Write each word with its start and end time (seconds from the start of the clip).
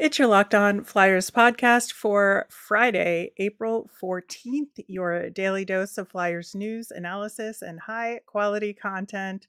It's 0.00 0.18
your 0.18 0.28
Locked 0.28 0.54
On 0.54 0.82
Flyers 0.82 1.30
podcast 1.30 1.92
for 1.92 2.46
Friday, 2.48 3.32
April 3.36 3.90
14th, 4.02 4.82
your 4.88 5.28
daily 5.28 5.66
dose 5.66 5.98
of 5.98 6.08
Flyers 6.08 6.54
news, 6.54 6.90
analysis, 6.90 7.60
and 7.60 7.80
high 7.80 8.20
quality 8.24 8.72
content 8.72 9.46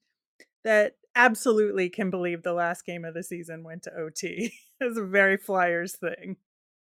that 0.65 0.97
absolutely 1.15 1.89
can 1.89 2.09
believe 2.09 2.43
the 2.43 2.51
last 2.51 2.85
game 2.85 3.05
of 3.05 3.13
the 3.13 3.23
season 3.23 3.63
went 3.63 3.83
to 3.83 3.95
OT. 3.95 4.51
it's 4.81 4.97
a 4.97 5.05
very 5.05 5.37
Flyers 5.37 5.95
thing. 5.95 6.35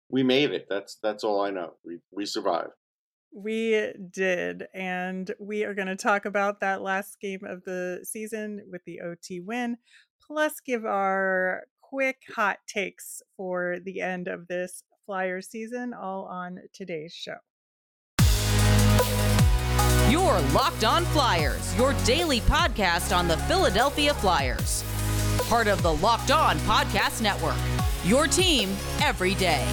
We 0.08 0.22
made 0.22 0.52
it. 0.52 0.66
That's 0.70 0.96
that's 1.02 1.22
all 1.22 1.42
I 1.42 1.50
know. 1.50 1.74
We 1.84 1.98
we 2.10 2.24
survived. 2.24 2.70
We 3.34 3.92
did, 4.10 4.64
and 4.72 5.30
we 5.38 5.64
are 5.64 5.74
going 5.74 5.88
to 5.88 5.96
talk 5.96 6.24
about 6.24 6.60
that 6.60 6.80
last 6.80 7.20
game 7.20 7.44
of 7.44 7.64
the 7.64 8.00
season 8.02 8.62
with 8.70 8.82
the 8.86 9.02
OT 9.02 9.40
win, 9.40 9.76
plus 10.26 10.58
give 10.60 10.86
our 10.86 11.64
quick 11.92 12.22
hot 12.34 12.56
takes 12.66 13.22
for 13.36 13.76
the 13.84 14.00
end 14.00 14.26
of 14.26 14.48
this 14.48 14.82
Flyers 15.04 15.48
season, 15.48 15.92
all 15.92 16.24
on 16.24 16.58
today's 16.72 17.12
show. 17.12 17.36
Your 20.10 20.40
Locked 20.52 20.84
On 20.84 21.04
Flyers, 21.06 21.76
your 21.76 21.92
daily 22.04 22.40
podcast 22.40 23.14
on 23.14 23.28
the 23.28 23.36
Philadelphia 23.38 24.14
Flyers. 24.14 24.84
Part 25.48 25.66
of 25.66 25.82
the 25.82 25.92
Locked 25.92 26.30
On 26.30 26.56
Podcast 26.60 27.20
Network. 27.20 27.56
Your 28.04 28.26
team 28.26 28.70
every 29.00 29.34
day. 29.34 29.66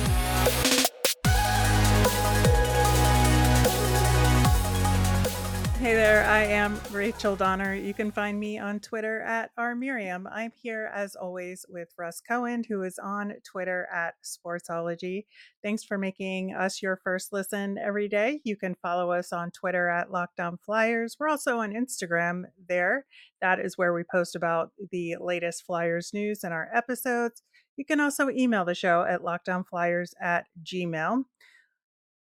Hey 5.80 5.96
there, 5.96 6.26
I 6.26 6.44
am 6.44 6.78
Rachel 6.92 7.38
Donner. 7.38 7.74
You 7.74 7.94
can 7.94 8.12
find 8.12 8.38
me 8.38 8.60
on 8.60 8.82
Twitter 8.82 9.22
at 9.22 9.52
rmiriam. 9.58 10.26
I'm 10.30 10.52
here 10.62 10.92
as 10.94 11.16
always 11.16 11.66
with 11.70 11.94
Russ 11.98 12.20
Cohen, 12.20 12.66
who 12.68 12.84
is 12.84 13.00
on 13.02 13.36
Twitter 13.50 13.88
at 13.90 14.16
Sportsology. 14.22 15.24
Thanks 15.64 15.86
for 15.86 15.98
making 15.98 16.54
us 16.54 16.82
your 16.82 17.00
first 17.02 17.32
listen 17.32 17.78
every 17.78 18.10
day. 18.10 18.42
You 18.44 18.58
can 18.58 18.76
follow 18.82 19.14
us 19.14 19.32
on 19.32 19.52
Twitter 19.52 19.88
at 19.88 20.12
Locked 20.12 20.42
On 20.42 20.58
Flyers. 20.58 21.16
We're 21.18 21.30
also 21.30 21.60
on 21.60 21.72
Instagram 21.72 22.44
there. 22.68 23.06
That 23.40 23.62
is 23.62 23.78
where 23.78 23.94
we 23.94 24.04
post 24.04 24.36
about 24.36 24.72
the 24.92 25.16
latest 25.22 25.66
Flyers 25.66 26.12
news 26.14 26.44
and 26.44 26.54
our 26.54 26.68
episodes. 26.76 27.42
You 27.78 27.86
can 27.86 28.02
also 28.02 28.30
email 28.30 28.66
the 28.66 28.76
show 28.76 29.04
at 29.04 29.22
lockedonflyers 29.22 30.10
at 30.22 30.48
gmail 30.62 31.24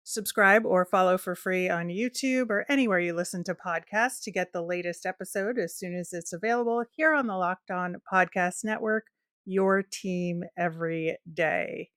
subscribe 0.03 0.65
or 0.65 0.85
follow 0.85 1.17
for 1.17 1.35
free 1.35 1.69
on 1.69 1.87
YouTube 1.87 2.49
or 2.49 2.65
anywhere 2.69 2.99
you 2.99 3.13
listen 3.13 3.43
to 3.45 3.55
podcasts 3.55 4.21
to 4.23 4.31
get 4.31 4.51
the 4.51 4.61
latest 4.61 5.05
episode 5.05 5.57
as 5.57 5.75
soon 5.75 5.95
as 5.95 6.13
it's 6.13 6.33
available 6.33 6.83
here 6.95 7.13
on 7.13 7.27
the 7.27 7.35
Locked 7.35 7.71
On 7.71 7.95
Podcast 8.11 8.63
Network, 8.63 9.05
your 9.45 9.81
team 9.81 10.43
every 10.57 11.17
day. 11.33 11.89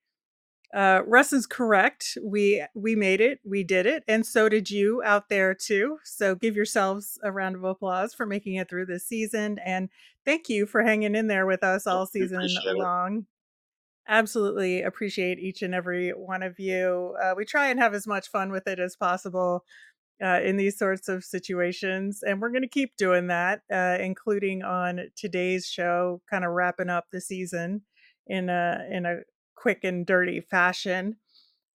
Uh, 0.75 1.01
Russ 1.07 1.33
is 1.33 1.47
correct. 1.47 2.19
We 2.23 2.65
we 2.75 2.97
made 2.97 3.21
it. 3.21 3.39
We 3.45 3.62
did 3.62 3.87
it, 3.87 4.03
and 4.09 4.27
so 4.27 4.49
did 4.49 4.69
you 4.69 5.01
out 5.05 5.29
there 5.29 5.55
too. 5.55 5.99
So 6.05 6.34
give 6.34 6.57
yourselves 6.57 7.19
a 7.23 7.31
round 7.31 7.55
of 7.55 7.65
applause 7.65 8.12
for 8.12 8.27
making 8.27 8.57
it 8.57 8.69
through 8.69 8.87
this 8.87 9.07
season, 9.07 9.59
and 9.65 9.89
thank 10.25 10.49
you 10.49 10.67
for 10.67 10.83
hanging 10.83 11.15
in 11.15 11.29
there 11.29 11.47
with 11.47 11.62
us 11.62 11.87
all 11.87 12.05
season 12.05 12.49
long 12.67 13.27
absolutely 14.09 14.83
appreciate 14.83 15.39
each 15.39 15.62
and 15.62 15.75
every 15.75 16.11
one 16.11 16.43
of 16.43 16.59
you. 16.59 17.17
Uh, 17.23 17.35
we 17.37 17.45
try 17.45 17.69
and 17.69 17.79
have 17.81 17.95
as 17.95 18.07
much 18.07 18.29
fun 18.29 18.51
with 18.51 18.67
it 18.67 18.79
as 18.79 18.97
possible 18.97 19.65
uh, 20.23 20.41
in 20.43 20.57
these 20.57 20.79
sorts 20.79 21.09
of 21.09 21.25
situations, 21.25 22.23
and 22.27 22.41
we're 22.41 22.51
going 22.51 22.62
to 22.62 22.69
keep 22.69 22.97
doing 22.97 23.27
that, 23.27 23.62
uh, 23.73 23.99
including 24.01 24.62
on 24.62 25.01
today's 25.17 25.67
show, 25.67 26.23
kind 26.31 26.45
of 26.45 26.53
wrapping 26.53 26.89
up 26.91 27.07
the 27.12 27.21
season 27.21 27.83
in 28.27 28.49
a 28.49 28.87
in 28.91 29.07
a 29.07 29.19
quick 29.57 29.84
and 29.84 30.07
dirty 30.07 30.41
fashion. 30.41 31.17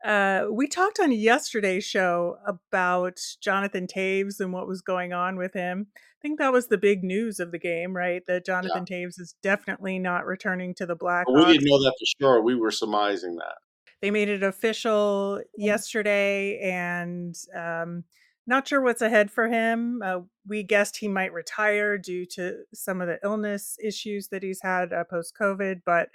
Uh, 0.03 0.45
we 0.51 0.67
talked 0.67 0.99
on 0.99 1.11
yesterday's 1.11 1.83
show 1.83 2.37
about 2.45 3.19
Jonathan 3.41 3.85
Toews 3.85 4.39
and 4.39 4.51
what 4.51 4.67
was 4.67 4.81
going 4.81 5.13
on 5.13 5.37
with 5.37 5.53
him. 5.53 5.87
I 5.95 6.21
think 6.21 6.39
that 6.39 6.53
was 6.53 6.67
the 6.67 6.77
big 6.77 7.03
news 7.03 7.39
of 7.39 7.51
the 7.51 7.59
game, 7.59 7.95
right? 7.95 8.23
That 8.27 8.45
Jonathan 8.45 8.85
yeah. 8.89 8.97
Toews 8.97 9.19
is 9.19 9.35
definitely 9.43 9.99
not 9.99 10.25
returning 10.25 10.73
to 10.75 10.85
the 10.85 10.95
Blackhawks. 10.95 11.25
Well, 11.27 11.45
we 11.45 11.53
didn't 11.53 11.69
know 11.69 11.83
that 11.83 11.95
for 11.99 12.05
sure. 12.19 12.41
We 12.41 12.55
were 12.55 12.71
surmising 12.71 13.35
that. 13.35 13.55
They 14.01 14.09
made 14.09 14.29
it 14.29 14.41
official 14.41 15.41
yesterday, 15.55 16.59
and 16.59 17.35
um, 17.55 18.03
not 18.47 18.67
sure 18.67 18.81
what's 18.81 19.03
ahead 19.03 19.29
for 19.29 19.47
him. 19.47 20.01
Uh, 20.03 20.21
we 20.47 20.63
guessed 20.63 20.97
he 20.97 21.07
might 21.07 21.33
retire 21.33 21.99
due 21.99 22.25
to 22.27 22.63
some 22.73 23.01
of 23.01 23.07
the 23.07 23.19
illness 23.23 23.77
issues 23.83 24.29
that 24.29 24.41
he's 24.41 24.61
had 24.63 24.91
uh, 24.91 25.03
post 25.03 25.35
COVID, 25.39 25.81
but 25.85 26.09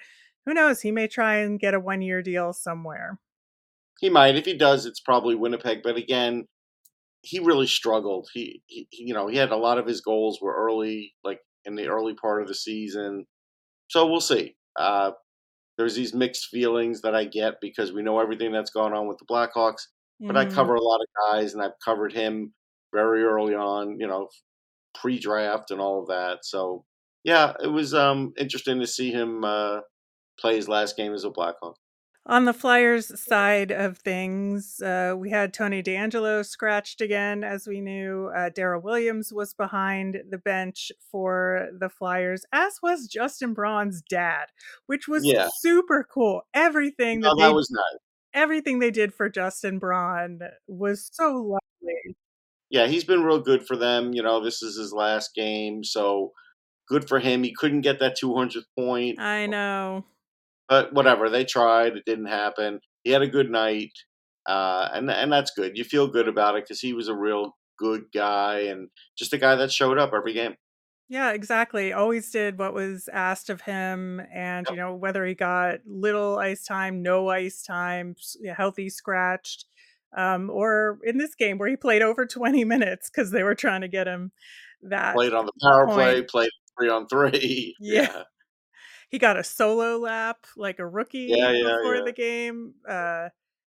who 0.45 0.55
knows? 0.55 0.81
He 0.81 0.91
may 0.91 1.07
try 1.07 1.37
and 1.37 1.61
get 1.61 1.75
a 1.75 1.81
one 1.81 2.03
year 2.03 2.23
deal 2.23 2.53
somewhere. 2.53 3.19
He 4.01 4.11
might. 4.11 4.37
If 4.37 4.45
he 4.45 4.57
does, 4.57 4.87
it's 4.87 5.01
probably 5.01 5.35
Winnipeg. 5.35 5.81
But 5.83 5.97
again, 5.97 6.47
he 7.23 7.39
really 7.39 7.67
struggled. 7.67 8.29
He, 8.33 8.63
he, 8.67 8.87
you 8.93 9.15
know, 9.15 9.27
he 9.27 9.37
had 9.37 9.51
a 9.51 9.57
lot 9.57 9.79
of 9.79 9.87
his 9.87 10.01
goals 10.01 10.39
were 10.41 10.55
early, 10.55 11.15
like 11.25 11.41
in 11.65 11.75
the 11.75 11.89
early 11.89 12.15
part 12.15 12.43
of 12.43 12.49
the 12.49 12.55
season. 12.55 13.25
So 13.89 14.07
we'll 14.07 14.21
see. 14.21 14.57
Uh, 14.79 15.13
there's 15.79 15.95
these 15.95 16.15
mixed 16.15 16.47
feelings 16.47 17.03
that 17.03 17.15
I 17.15 17.25
get 17.25 17.55
because 17.61 17.93
we 17.93 18.03
know 18.03 18.21
everything 18.21 18.53
that's 18.53 18.71
gone 18.71 18.93
on 18.93 19.09
with 19.09 19.19
the 19.19 19.27
Blackhawks. 19.27 19.83
But 20.21 20.37
mm. 20.37 20.39
I 20.39 20.47
cover 20.47 20.75
a 20.75 20.83
lot 20.83 21.01
of 21.01 21.07
guys, 21.31 21.53
and 21.53 21.63
I've 21.63 21.79
covered 21.85 22.13
him 22.13 22.55
very 22.95 23.23
early 23.23 23.55
on. 23.55 23.99
You 23.99 24.07
know, 24.07 24.29
pre-draft 24.95 25.71
and 25.71 25.81
all 25.81 26.01
of 26.01 26.09
that. 26.09 26.39
So 26.43 26.85
yeah, 27.25 27.53
it 27.63 27.69
was 27.69 27.93
um, 27.93 28.33
interesting 28.39 28.81
to 28.81 28.87
see 28.87 29.11
him 29.11 29.45
uh, 29.45 29.81
play 30.39 30.57
his 30.57 30.69
last 30.69 30.97
game 30.97 31.13
as 31.13 31.25
a 31.25 31.31
Blackhawk. 31.31 31.77
On 32.29 32.45
the 32.45 32.53
Flyers 32.53 33.21
side 33.21 33.71
of 33.71 33.99
things, 33.99 34.83
uh, 34.83 35.15
we 35.17 35.31
had 35.31 35.55
Tony 35.55 35.81
DeAngelo 35.81 36.45
scratched 36.45 37.01
again, 37.01 37.45
as 37.45 37.69
we 37.69 37.81
knew. 37.81 38.33
Uh, 38.35 38.51
Daryl 38.51 38.83
Williams 38.83 39.33
was 39.33 39.55
behind 39.55 40.19
the 40.29 40.39
bench 40.39 40.91
for 41.13 41.69
the 41.79 41.89
Flyers, 41.89 42.45
as 42.53 42.81
was 42.83 43.07
Justin 43.07 43.55
Braun's 43.55 44.03
dad, 44.03 44.47
which 44.87 45.07
was 45.07 45.25
yeah. 45.25 45.47
super 45.61 46.03
cool. 46.03 46.43
Everything 46.53 47.21
that, 47.21 47.37
that 47.39 47.55
was 47.55 47.71
nice. 47.71 48.01
Everything 48.35 48.81
they 48.81 48.91
did 48.91 49.15
for 49.15 49.29
Justin 49.29 49.79
Braun 49.79 50.41
was 50.67 51.09
so 51.13 51.33
lovely. 51.33 52.17
Yeah, 52.71 52.89
he's 52.89 53.05
been 53.05 53.23
real 53.23 53.41
good 53.41 53.65
for 53.65 53.77
them. 53.77 54.13
You 54.13 54.25
know, 54.25 54.43
this 54.43 54.63
is 54.63 54.77
his 54.77 54.93
last 54.93 55.33
game, 55.37 55.85
so 55.85 56.33
good 56.89 57.09
for 57.09 57.21
him. 57.21 57.45
He 57.45 57.55
couldn't 57.55 57.83
get 57.83 58.01
that 58.01 58.19
200th 58.21 58.65
point. 58.77 59.21
I 59.21 59.47
know 59.47 60.05
but 60.69 60.93
whatever, 60.93 61.29
they 61.29 61.45
tried. 61.45 61.97
It 61.97 62.05
didn't 62.05 62.27
happen. 62.27 62.81
He 63.05 63.11
had 63.11 63.23
a 63.23 63.29
good 63.29 63.51
night, 63.51 63.93
uh, 64.47 64.89
and 64.93 65.11
and 65.11 65.33
that's 65.33 65.53
good. 65.53 65.77
You 65.77 65.85
feel 65.85 66.09
good 66.09 66.29
about 66.29 66.57
it 66.57 66.65
because 66.65 66.81
he 66.81 66.93
was 66.93 67.09
a 67.09 67.15
real 67.15 67.57
good 67.79 68.05
guy 68.13 68.61
and 68.61 68.89
just 69.17 69.33
a 69.33 69.39
guy 69.39 69.55
that 69.57 69.71
showed 69.71 69.99
up 69.99 70.13
every 70.15 70.33
game. 70.33 70.55
Yeah, 71.09 71.31
exactly. 71.33 71.93
Always 71.93 72.31
did 72.31 72.59
what 72.59 72.75
was 72.75 73.09
asked 73.13 73.49
of 73.49 73.61
him, 73.61 74.21
and 74.35 74.67
yep. 74.67 74.71
you 74.71 74.77
know 74.77 74.95
whether 74.95 75.25
he 75.25 75.35
got 75.35 75.79
little 75.87 76.39
ice 76.39 76.65
time, 76.65 77.03
no 77.03 77.29
ice 77.29 77.63
time, 77.63 78.17
healthy 78.57 78.89
scratched, 78.89 79.67
um, 80.17 80.51
or 80.51 80.99
in 81.05 81.19
this 81.19 81.37
game 81.37 81.59
where 81.59 81.69
he 81.69 81.77
played 81.77 82.03
over 82.03 82.27
twenty 82.27 82.65
minutes 82.65 83.09
because 83.09 83.31
they 83.31 83.45
were 83.45 83.55
trying 83.55 83.83
to 83.83 83.89
get 83.89 84.09
him 84.09 84.33
that 84.83 85.15
played 85.15 85.33
on 85.33 85.47
the 85.47 85.53
power 85.63 85.87
point. 85.87 85.97
play, 85.97 86.23
played 86.23 86.51
three 86.77 86.89
on 86.89 87.07
three. 87.07 87.77
yeah. 87.81 88.09
yeah 88.13 88.23
he 89.09 89.19
got 89.19 89.39
a 89.39 89.45
solo 89.45 89.99
lap 89.99 90.47
like 90.57 90.79
a 90.79 90.87
rookie 90.87 91.27
yeah, 91.31 91.53
yeah, 91.53 91.77
before 91.77 91.97
yeah. 91.97 92.03
the 92.05 92.13
game. 92.13 92.75
Uh, 92.89 93.29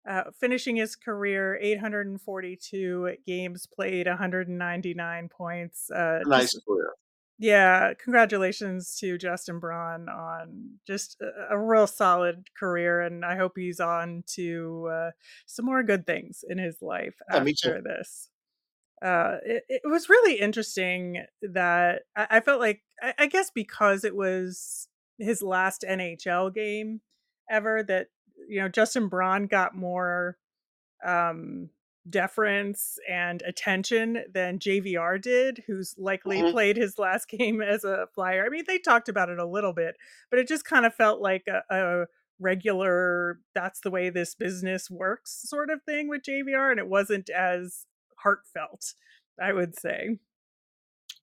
uh, 0.09 0.25
finishing 0.39 0.77
his 0.77 0.97
career 0.97 1.57
842 1.61 3.17
games 3.25 3.67
played, 3.67 4.09
199 4.09 5.29
points. 5.29 5.91
Uh, 5.91 6.21
nice 6.27 6.53
just, 6.53 6.67
career. 6.67 6.91
Yeah, 7.39 7.95
congratulations 7.95 8.97
to 9.01 9.19
Justin 9.19 9.59
Braun 9.59 10.09
on 10.09 10.79
just 10.87 11.21
a, 11.21 11.55
a, 11.55 11.59
real 11.59 11.87
solid 11.87 12.49
career, 12.57 13.01
and 13.01 13.25
I 13.25 13.37
hope 13.37 13.53
he's 13.57 13.81
on 13.81 14.23
to 14.35 14.89
uh, 14.93 15.11
some 15.47 15.65
more 15.65 15.83
good 15.83 16.07
things 16.07 16.45
in 16.49 16.59
his 16.59 16.83
life 16.83 17.15
after 17.29 17.81
this. 17.83 18.29
Uh, 19.01 19.39
it, 19.45 19.65
it, 19.69 19.83
was 19.85 20.09
really 20.09 20.39
interesting 20.39 21.25
that 21.43 22.03
I, 22.15 22.27
I 22.31 22.41
felt 22.41 22.61
like 22.61 22.83
I, 23.03 23.15
I, 23.19 23.27
guess 23.27 23.51
because 23.53 24.05
it 24.05 24.15
was 24.15 24.87
his 25.23 25.43
last 25.43 25.85
NHL 25.89 26.55
game 26.55 27.01
ever 27.51 27.83
that 27.83 28.09
you 28.49 28.61
know 28.61 28.69
Justin 28.69 29.09
Braun 29.09 29.47
got 29.47 29.75
more 29.75 30.37
um 31.05 31.71
deference 32.09 32.99
and 33.09 33.43
attention 33.43 34.25
than 34.33 34.59
JVR 34.59 35.21
did, 35.21 35.63
who's 35.67 35.95
likely 35.99 36.39
mm-hmm. 36.39 36.53
played 36.53 36.77
his 36.77 36.99
last 36.99 37.29
game 37.29 37.63
as 37.63 37.85
a 37.85 38.09
flyer. 38.15 38.45
I 38.45 38.49
mean, 38.49 38.65
they 38.67 38.79
talked 38.79 39.09
about 39.09 39.29
it 39.29 39.39
a 39.39 39.47
little 39.47 39.73
bit, 39.73 39.97
but 40.31 40.39
it 40.39 40.49
just 40.49 40.65
kind 40.65 40.85
of 40.87 40.95
felt 40.95 41.21
like 41.21 41.47
a, 41.49 41.63
a 41.75 42.07
regular 42.41 43.39
that's 43.55 43.81
the 43.81 43.91
way 43.91 44.11
this 44.11 44.35
business 44.35 44.91
works 44.91 45.45
sort 45.49 45.71
of 45.71 45.83
thing 45.85 46.09
with 46.09 46.23
JVR 46.23 46.73
and 46.73 46.81
it 46.81 46.89
wasn't 46.89 47.31
as 47.31 47.87
heartfelt, 48.19 48.95
I 49.41 49.53
would 49.53 49.79
say. 49.79 50.19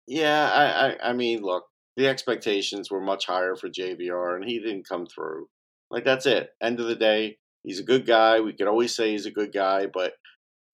Yeah, 0.08 0.50
I 0.50 0.88
I, 0.88 1.10
I 1.10 1.14
mean, 1.14 1.42
look, 1.42 1.66
the 1.96 2.08
expectations 2.08 2.90
were 2.90 3.02
much 3.02 3.26
higher 3.26 3.56
for 3.56 3.70
JVR, 3.70 4.36
and 4.36 4.46
he 4.46 4.60
didn't 4.60 4.88
come 4.88 5.06
through. 5.06 5.48
Like 5.92 6.06
that's 6.06 6.26
it. 6.26 6.50
End 6.62 6.80
of 6.80 6.88
the 6.88 6.96
day, 6.96 7.38
he's 7.64 7.80
a 7.80 7.84
good 7.84 8.06
guy. 8.06 8.40
We 8.40 8.54
could 8.54 8.68
always 8.68 8.96
say 8.96 9.12
he's 9.12 9.26
a 9.26 9.32
good 9.32 9.54
guy, 9.54 9.86
but 9.86 10.14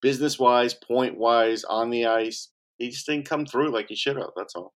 business 0.01 0.39
wise, 0.39 0.73
point 0.73 1.17
wise, 1.17 1.63
on 1.63 1.89
the 1.89 2.05
ice, 2.05 2.49
he 2.77 2.89
just 2.89 3.05
didn't 3.05 3.27
come 3.27 3.45
through 3.45 3.71
like 3.71 3.87
he 3.89 3.95
should 3.95 4.17
have. 4.17 4.31
That's 4.35 4.55
all. 4.55 4.73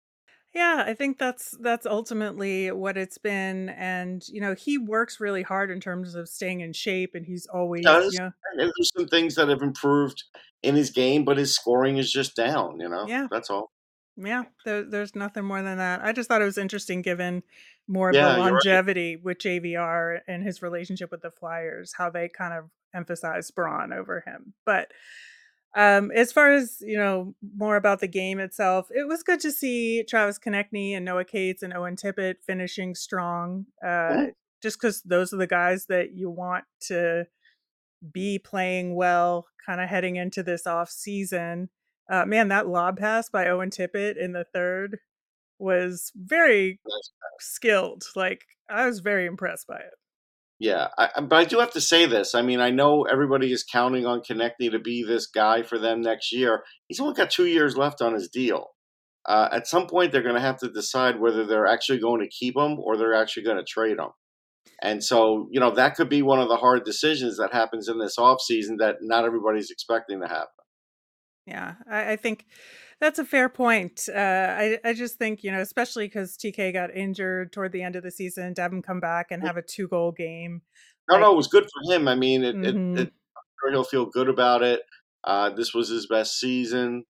Yeah, 0.54 0.84
I 0.86 0.94
think 0.94 1.18
that's 1.18 1.56
that's 1.62 1.88
ultimately 1.88 2.72
what 2.72 2.96
it's 2.96 3.18
been, 3.18 3.70
and 3.70 4.24
you 4.28 4.40
know 4.40 4.54
he 4.54 4.78
works 4.78 5.20
really 5.20 5.42
hard 5.42 5.72
in 5.72 5.80
terms 5.80 6.14
of 6.14 6.30
staying 6.30 6.62
in 6.62 6.74
shape, 6.74 7.16
and 7.16 7.26
he's 7.26 7.48
always 7.48 7.84
Does 7.84 8.14
you 8.14 8.20
know 8.20 8.32
there's 8.58 8.92
some 8.96 9.08
things 9.08 9.34
that 9.36 9.50
have 9.50 9.64
improved 9.64 10.24
in 10.62 10.76
his 10.76 10.92
game, 10.92 11.26
but 11.26 11.38
his 11.38 11.56
scoring 11.56 11.98
is 11.98 12.12
just 12.12 12.36
down. 12.36 12.80
You 12.80 12.90
know, 12.90 13.06
yeah 13.08 13.28
that's 13.32 13.50
all. 13.50 13.72
Yeah 14.16 14.44
there, 14.66 14.84
there's 14.84 15.16
nothing 15.16 15.44
more 15.46 15.62
than 15.64 15.78
that. 15.80 16.04
I 16.04 16.12
just 16.12 16.30
thought 16.30 16.42
it 16.42 16.46
was 16.46 16.58
interesting 16.58 17.02
given 17.02 17.44
more 17.88 18.10
of 18.10 18.14
the 18.14 18.20
Yeah, 18.22 18.28
right. 18.38 18.52
longevity 18.52 19.16
with 19.18 19.40
JVR 19.40 20.20
and 20.28 20.44
his 20.44 20.62
relationship 20.62 21.12
with 21.12 21.22
the 21.22 21.32
Flyers, 21.32 21.94
how 21.98 22.10
they 22.10 22.30
kind 22.30 22.54
of 22.54 22.70
emphasize 22.94 23.50
Braun 23.52 23.92
over 23.94 24.24
him, 24.26 24.54
but. 24.66 24.92
Um, 25.76 26.12
as 26.12 26.32
far 26.32 26.52
as 26.54 26.78
you 26.82 26.98
know, 26.98 27.34
more 27.58 27.78
about 27.78 28.00
the 28.00 28.08
game 28.08 28.40
itself, 28.40 28.90
it 28.92 29.08
was 29.08 29.24
good 29.24 29.40
to 29.40 29.52
see 29.52 30.04
Travis 30.08 30.38
Konecny 30.38 30.96
and 30.96 31.04
Noah 31.04 31.26
Cates 31.26 31.64
and 31.64 31.74
Owen 31.74 31.96
Tippett 31.96 32.36
finishing 32.46 32.94
strong. 32.94 33.66
Uh, 33.84 33.88
Mhm. 33.88 34.34
just 34.62 34.80
because 34.80 35.02
those 35.02 35.34
are 35.34 35.38
the 35.38 35.48
guys 35.48 35.88
that 35.88 36.12
you 36.12 36.30
want 36.30 36.66
to 36.82 37.26
be 38.12 38.38
playing 38.40 38.96
well, 38.96 39.48
kind 39.66 39.82
of 39.82 39.90
heading 39.90 40.16
into 40.18 40.44
this 40.44 40.68
off 40.68 40.92
season. 40.92 41.70
Uh, 42.10 42.26
man, 42.26 42.50
that 42.50 42.68
lob 42.68 42.98
pass 42.98 43.30
by 43.30 43.48
Owen 43.48 43.70
Tippett 43.70 44.18
in 44.18 44.34
the 44.34 44.46
third 44.54 45.00
was 45.60 46.12
very 46.16 46.80
skilled. 47.40 48.04
Like 48.16 48.42
I 48.70 48.86
was 48.86 49.00
very 49.00 49.26
impressed 49.26 49.68
by 49.68 49.78
it. 49.78 49.94
Yeah, 50.60 50.88
I, 50.98 51.10
I- 51.16 51.22
but 51.22 51.36
I 51.38 51.46
do 51.46 51.60
have 51.60 51.72
to 51.74 51.82
say 51.82 52.06
this. 52.06 52.36
I 52.36 52.42
mean, 52.42 52.60
I 52.60 52.70
know 52.70 53.04
everybody 53.04 53.52
is 53.52 53.64
counting 53.64 54.06
on 54.06 54.22
Konecny 54.22 54.72
to 54.72 54.80
be 54.80 55.04
this 55.04 55.28
guy 55.28 55.64
for 55.64 55.78
them 55.80 56.02
next 56.02 56.32
year. 56.34 56.64
He's 56.88 57.00
only 57.00 57.14
got 57.16 57.32
two 57.32 57.48
years 57.48 57.76
left 57.78 58.02
on 58.02 58.14
his 58.14 58.30
deal. 58.30 58.68
Uh, 59.26 59.48
at 59.52 59.68
some 59.68 59.88
point, 59.88 60.12
they're 60.12 60.22
going 60.22 60.36
to 60.36 60.42
have 60.42 60.58
to 60.60 60.70
decide 60.70 61.20
whether 61.20 61.46
they're 61.46 61.68
actually 61.68 62.00
going 62.00 62.22
to 62.22 62.28
keep 62.28 62.58
him 62.58 62.78
or 62.80 62.98
they're 62.98 63.14
actually 63.14 63.44
going 63.44 63.58
to 63.58 63.64
trade 63.64 63.98
him. 63.98 64.10
And 64.82 65.02
so, 65.04 65.48
you 65.52 65.60
know, 65.62 65.72
that 65.72 65.96
could 65.96 66.10
be 66.10 66.22
one 66.22 66.40
of 66.42 66.50
the 66.50 66.58
hard 66.58 66.84
decisions 66.84 67.38
that 67.38 67.54
happens 67.54 67.88
in 67.88 68.00
this 68.00 68.18
offseason 68.18 68.80
that 68.80 68.98
not 69.02 69.24
everybody's 69.24 69.72
expecting 69.72 70.20
to 70.22 70.28
happen. 70.28 70.48
Yeah, 71.46 71.76
I, 71.90 72.14
I 72.14 72.16
think 72.16 72.46
that's 73.02 73.20
a 73.20 73.26
fair 73.26 73.50
point. 73.50 74.08
Uh, 74.08 74.20
I 74.20 74.80
I 74.84 74.94
just 74.94 75.18
think 75.18 75.44
you 75.44 75.52
know, 75.52 75.60
especially 75.60 76.08
because 76.08 76.38
TK 76.38 76.74
got 76.74 76.96
injured 76.96 77.52
toward 77.52 77.72
the 77.72 77.84
end 77.84 77.96
of 77.96 78.04
the 78.04 78.12
season, 78.12 78.54
to 78.56 78.62
have 78.62 78.72
him 78.72 78.82
come 78.82 79.00
back 79.00 79.28
and 79.32 79.44
have 79.44 79.58
a 79.58 79.62
two 79.62 79.88
goal 79.88 80.12
game. 80.12 80.62
No, 81.10 81.16
Like, 81.16 81.22
no, 81.22 81.34
it 81.34 81.38
was 81.38 81.48
good 81.48 81.66
for 81.66 81.94
him. 81.94 82.08
I 82.08 82.16
mean, 82.16 82.44
it, 82.44 82.56
it, 82.56 82.76
mhm. 82.76 82.98
it 82.98 83.14
I'm 83.36 83.44
sure 83.62 83.72
he'll 83.72 83.84
feel 83.84 84.06
good 84.06 84.30
about 84.30 84.64
it. 84.64 84.82
Uh, 85.24 85.50
this 85.50 85.74
was 85.74 85.90
his 85.90 86.08
best 86.08 86.40
season. 86.40 87.04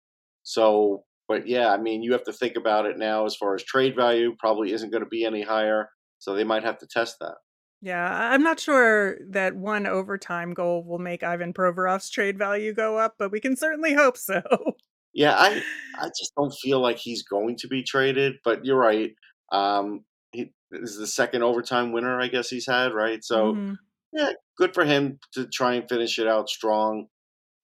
So, 0.45 1.05
but 1.29 1.47
yeah, 1.47 1.69
I 1.69 1.77
mean, 1.77 2.03
you 2.03 2.13
have 2.13 2.25
to 2.25 2.33
think 2.33 2.57
about 2.57 2.87
it 2.87 2.99
now 2.99 3.27
as 3.27 3.37
far 3.37 3.55
as 3.55 3.63
trade 3.63 3.95
value, 3.95 4.35
probably 4.39 4.73
isn't 4.73 4.91
going 4.91 5.05
to 5.05 5.09
be 5.09 5.25
any 5.25 5.43
higher. 5.43 5.91
So 6.19 6.35
they 6.35 6.45
might 6.45 6.65
have 6.65 6.79
to 6.79 6.87
test 6.87 7.17
that. 7.21 7.37
Yeah, 7.83 8.31
I'm 8.33 8.43
not 8.43 8.61
sure 8.61 9.19
that 9.31 9.57
one 9.57 9.87
overtime 9.87 10.55
goal 10.55 10.85
will 10.85 10.99
make 11.01 11.23
Ivan 11.23 11.53
Provorov's 11.53 12.11
trade 12.11 12.39
value 12.39 12.73
go 12.73 12.99
up, 12.99 13.17
but 13.19 13.33
we 13.33 13.41
can 13.41 13.57
certainly 13.57 13.95
hope 13.95 14.17
so. 14.17 14.43
Yeah, 15.15 15.35
I, 15.37 15.63
I 15.95 16.07
just 16.09 16.33
don't 16.37 16.55
feel 16.55 16.81
like 16.81 16.97
he's 16.97 17.23
going 17.23 17.57
to 17.59 17.69
be 17.69 17.83
traded, 17.83 18.37
but 18.45 18.65
you're 18.65 18.79
right. 18.79 19.15
Um, 19.51 20.05
he 20.33 20.53
this 20.71 20.91
is 20.91 20.97
the 20.99 21.07
second 21.07 21.43
overtime 21.43 21.93
winner, 21.93 22.19
I 22.21 22.29
guess 22.29 22.49
he's 22.49 22.67
had, 22.67 22.95
right? 22.95 23.23
So, 23.23 23.59
Mhm. 23.59 23.79
yeah, 24.13 24.33
good 24.57 24.75
for 24.75 24.85
him 24.87 25.19
to 25.35 25.47
try 25.49 25.75
and 25.75 25.89
finish 25.89 26.19
it 26.19 26.27
out 26.27 26.49
strong. 26.49 27.09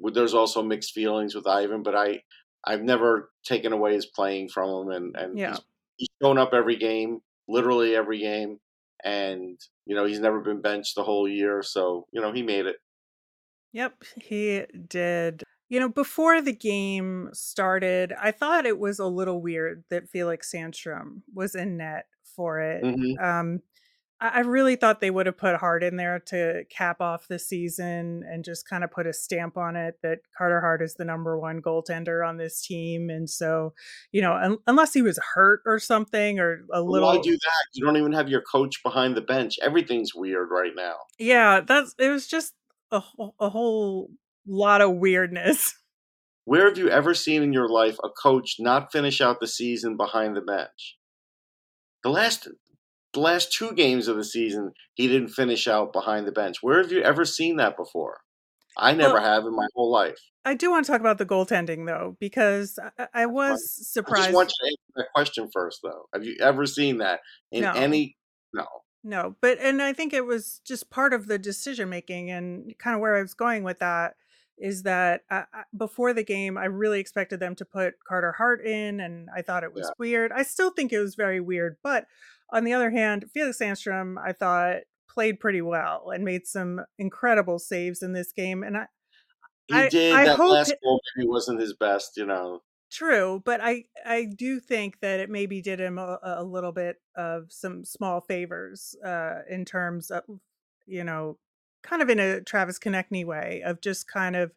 There's 0.01 0.35
also 0.35 0.63
mixed 0.63 0.93
feelings 0.95 1.35
with 1.35 1.47
Ivan, 1.47 1.83
but 1.83 1.97
I 1.97 2.23
I've 2.65 2.83
never 2.83 3.31
taken 3.45 3.73
away 3.73 3.95
his 3.95 4.07
playing 4.07 4.49
from 4.51 4.71
him, 4.71 4.91
and 4.91 5.17
and 5.17 5.39
Yeah. 5.39 5.49
he's 5.49 5.61
he's 5.97 6.09
shown 6.23 6.39
up 6.39 6.55
every 6.55 6.77
game, 6.77 7.21
literally 7.49 7.97
every 7.97 8.19
game, 8.21 8.61
and 9.05 9.59
you 9.87 9.95
know 9.97 10.05
he's 10.07 10.21
never 10.21 10.41
been 10.41 10.61
benched 10.61 10.95
the 10.97 11.05
whole 11.05 11.29
year, 11.29 11.63
so 11.63 12.07
you 12.13 12.21
know 12.21 12.33
he 12.33 12.43
made 12.43 12.67
it. 12.67 12.77
Yep, 13.73 14.05
he 14.23 14.65
did. 14.87 15.43
You 15.69 15.81
know, 15.81 15.89
before 15.89 16.41
the 16.41 16.55
game 16.55 17.29
started, 17.35 18.13
I 18.15 18.31
thought 18.31 18.65
it 18.67 18.79
was 18.79 18.99
a 18.99 19.07
little 19.07 19.43
weird 19.43 19.85
that 19.91 20.09
Felix 20.09 20.51
Sandstrom 20.53 21.23
was 21.35 21.55
in 21.55 21.77
net 21.77 22.07
for 22.25 22.61
it. 22.61 22.89
hmm 22.89 23.19
Um, 23.21 23.61
I, 24.21 24.41
really 24.41 24.75
thought 24.75 25.01
they 25.01 25.11
would 25.11 25.27
have 25.27 25.39
put 25.39 25.55
Hart 25.57 25.85
in 25.85 25.97
there 25.97 26.19
to 26.27 26.65
cap 26.77 27.01
off 27.01 27.29
the 27.29 27.39
season 27.39 28.25
and 28.29 28.45
just 28.45 28.69
kind 28.69 28.83
of 28.83 28.91
put 28.91 29.07
a 29.07 29.13
stamp 29.13 29.57
on 29.57 29.77
it 29.77 29.95
that 30.03 30.19
Carter 30.37 30.61
Hart 30.61 30.83
is 30.83 30.95
the 30.95 31.05
number 31.05 31.39
one 31.39 31.63
goaltender 31.63 32.27
on 32.27 32.37
this 32.37 32.61
team. 32.61 33.11
And 33.11 33.31
so, 33.31 33.75
you 34.11 34.21
know, 34.21 34.33
un- 34.33 34.59
unless 34.67 34.93
he 34.93 35.03
was 35.03 35.21
hurt 35.35 35.61
or 35.67 35.79
something 35.79 36.41
or 36.41 36.65
a 36.73 36.83
little. 36.83 37.07
Why 37.09 37.19
do 37.21 37.31
that? 37.31 37.65
You 37.75 37.85
don't 37.85 37.97
even 37.97 38.13
have 38.13 38.29
your 38.29 38.43
coach 38.43 38.83
behind 38.83 39.17
the 39.17 39.21
bench. 39.21 39.57
Everything's 39.63 40.15
weird 40.15 40.49
right 40.51 40.73
now. 40.75 40.97
yeah, 41.19 41.61
that's 41.61 41.95
it 41.99 42.09
was 42.09 42.27
just 42.27 42.55
a, 42.91 42.99
whole- 43.01 43.37
a 43.39 43.49
whole 43.49 44.11
lot 44.47 44.81
of 44.81 44.97
weirdness. 44.97 45.75
Where 46.45 46.67
have 46.67 46.79
you 46.79 46.89
ever 46.89 47.13
seen 47.13 47.43
in 47.43 47.53
your 47.53 47.69
life 47.69 47.99
a 48.03 48.09
coach 48.09 48.57
not 48.59 48.91
finish 48.91 49.21
out 49.21 49.39
the 49.39 49.47
season 49.47 49.97
behind 49.99 50.35
the 50.35 50.41
bench? 50.41 50.97
The 52.03 52.09
last 52.11 52.49
the 53.19 53.25
last 53.25 53.53
two 53.53 53.73
games 53.73 54.09
of 54.09 54.17
the 54.17 54.25
season, 54.25 54.73
he 54.95 55.09
didn't 55.09 55.29
finish 55.29 55.67
out 55.69 55.93
behind 55.93 56.27
the 56.27 56.33
bench. 56.33 56.59
Where 56.63 56.81
have 56.83 56.93
you 56.93 57.03
ever 57.03 57.25
seen 57.25 57.57
that 57.57 57.77
before? 57.77 58.21
I 58.77 58.95
never 58.95 59.19
Well, 59.19 59.21
have 59.21 59.45
in 59.45 59.55
my 59.57 59.67
whole 59.75 59.91
life. 59.91 60.19
I 60.45 60.55
do 60.55 60.71
want 60.71 60.87
to 60.87 60.93
talk 60.93 61.01
about 61.01 61.19
the 61.19 61.27
goaltending 61.27 61.87
though, 61.87 62.17
because 62.21 62.79
I, 62.79 62.91
I 62.99 63.09
I 63.23 63.27
That's 63.27 63.47
fine. 63.47 63.59
was 63.63 63.89
I 64.07 64.13
just 64.13 64.33
surprised. 64.33 64.33
want 64.33 64.51
you 64.61 64.67
to 64.67 64.71
answer 64.73 64.93
that 64.97 65.13
question 65.15 65.49
first, 65.53 65.81
though. 65.83 66.07
Have 66.15 66.25
you 66.25 66.37
ever 66.41 66.67
seen 66.67 66.99
that 66.99 67.21
in 67.51 67.65
No, 67.65 67.73
any? 67.75 68.17
No. 68.55 68.67
no, 69.05 69.37
but 69.41 69.59
and 69.61 69.81
I 69.83 69.93
think 69.93 70.13
it 70.13 70.25
was 70.27 70.61
just 70.65 70.91
part 70.91 71.13
of 71.13 71.27
the 71.27 71.39
decision 71.39 71.89
making 71.89 72.31
and 72.31 72.77
kind 72.79 72.95
of 72.95 73.01
where 73.01 73.17
I 73.17 73.23
was 73.23 73.35
going 73.35 73.63
with 73.63 73.79
that 73.79 74.15
is 74.59 74.83
that 74.83 75.23
I, 75.31 75.45
I, 75.53 75.63
before 75.77 76.13
the 76.13 76.25
game, 76.25 76.59
I 76.59 76.65
really 76.65 76.99
expected 76.99 77.39
them 77.39 77.55
to 77.57 77.65
put 77.65 77.95
Carter 78.05 78.33
Hart 78.33 78.65
in, 78.67 78.99
and 78.99 79.29
I 79.35 79.43
thought 79.43 79.63
it 79.63 79.73
Yeah. 79.75 79.75
was 79.75 79.93
weird. 79.99 80.33
I 80.33 80.43
still 80.43 80.71
think 80.71 80.93
it 80.93 80.99
was 80.99 81.15
very 81.15 81.41
weird, 81.41 81.77
but 81.83 82.07
on 82.51 82.65
the 82.65 82.73
other 82.73 82.91
hand, 82.91 83.31
Felix 83.33 83.59
Sandstrom, 83.59 84.17
I 84.23 84.33
thought 84.33 84.83
played 85.09 85.41
pretty 85.41 85.63
well 85.63 86.11
and 86.11 86.25
made 86.25 86.47
some 86.47 86.85
incredible 86.99 87.59
saves 87.59 88.03
in 88.03 88.13
this 88.13 88.33
game, 88.33 88.63
and 88.63 88.77
I, 88.79 88.87
He 89.69 89.83
I, 89.83 89.85
did. 89.85 90.25
I 90.25 90.25
That 90.25 90.37
hope 90.37 90.51
last 90.51 90.75
goal 90.83 91.01
maybe 91.17 91.29
wasn't 91.29 91.61
his 91.61 91.73
best, 91.73 92.17
you 92.17 92.27
know. 92.27 92.65
True, 92.91 93.43
but 93.45 93.61
I 93.63 93.85
I 94.07 94.25
do 94.25 94.61
think 94.61 95.01
that 95.01 95.21
it 95.21 95.29
maybe 95.29 95.61
did 95.61 95.79
him 95.79 95.99
a, 95.99 96.19
a 96.23 96.43
little 96.43 96.73
bit 96.73 97.03
of 97.15 97.53
some 97.53 97.85
small 97.85 98.21
favors 98.23 98.97
uh 99.05 99.43
in 99.49 99.67
terms 99.67 100.11
of 100.11 100.25
you 100.87 101.05
know 101.05 101.39
kind 101.83 102.01
of 102.01 102.09
in 102.09 102.19
a 102.19 102.41
Travis 102.41 102.79
Konecny 102.79 103.27
way 103.27 103.63
of 103.63 103.83
just 103.83 104.09
kind 104.09 104.37
of 104.37 104.53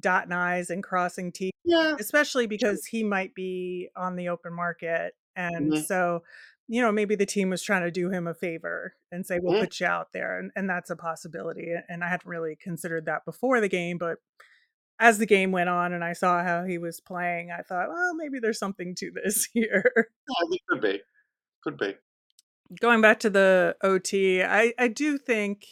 dotting 0.00 0.32
i's 0.32 0.70
and 0.70 0.82
crossing 0.84 1.32
t's 1.32 1.52
Yeah. 1.64 1.96
especially 2.00 2.46
because 2.46 2.86
he 2.86 3.04
might 3.04 3.34
be 3.34 3.90
on 3.96 4.16
the 4.16 4.28
open 4.30 4.52
market 4.54 5.14
and 5.36 5.76
hmm 5.76 5.78
so 5.78 6.22
you 6.70 6.80
know 6.80 6.92
maybe 6.92 7.16
the 7.16 7.26
team 7.26 7.50
was 7.50 7.62
trying 7.62 7.82
to 7.82 7.90
do 7.90 8.10
him 8.10 8.26
a 8.26 8.34
favor 8.34 8.94
and 9.10 9.26
say 9.26 9.40
we'll 9.42 9.58
hmm 9.58 9.60
put 9.60 9.80
you 9.80 9.86
out 9.86 10.12
there 10.12 10.38
and, 10.38 10.52
and 10.54 10.70
that's 10.70 10.88
a 10.88 10.96
possibility 10.96 11.74
and 11.88 12.04
I 12.04 12.08
hadn't 12.08 12.28
really 12.28 12.56
considered 12.56 13.06
that 13.06 13.24
before 13.24 13.60
the 13.60 13.68
game 13.68 13.98
but 13.98 14.18
as 15.00 15.18
the 15.18 15.26
game 15.26 15.50
went 15.50 15.68
on 15.68 15.92
and 15.92 16.04
I 16.04 16.12
saw 16.12 16.44
how 16.44 16.64
he 16.64 16.76
was 16.76 17.00
playing, 17.00 17.50
I 17.50 17.62
thought, 17.62 17.88
well, 17.88 18.14
maybe 18.14 18.38
there's 18.38 18.58
something 18.58 18.94
to 18.96 19.10
this 19.10 19.48
here. 19.52 19.82
Yeah, 20.28 20.48
he 20.50 20.60
could 20.68 20.80
be. 20.82 21.00
Could 21.64 21.78
be. 21.78 21.94
Going 22.80 23.00
back 23.00 23.18
to 23.20 23.30
the 23.30 23.76
OT, 23.82 24.42
I, 24.42 24.74
I 24.78 24.88
do 24.88 25.18
think 25.18 25.66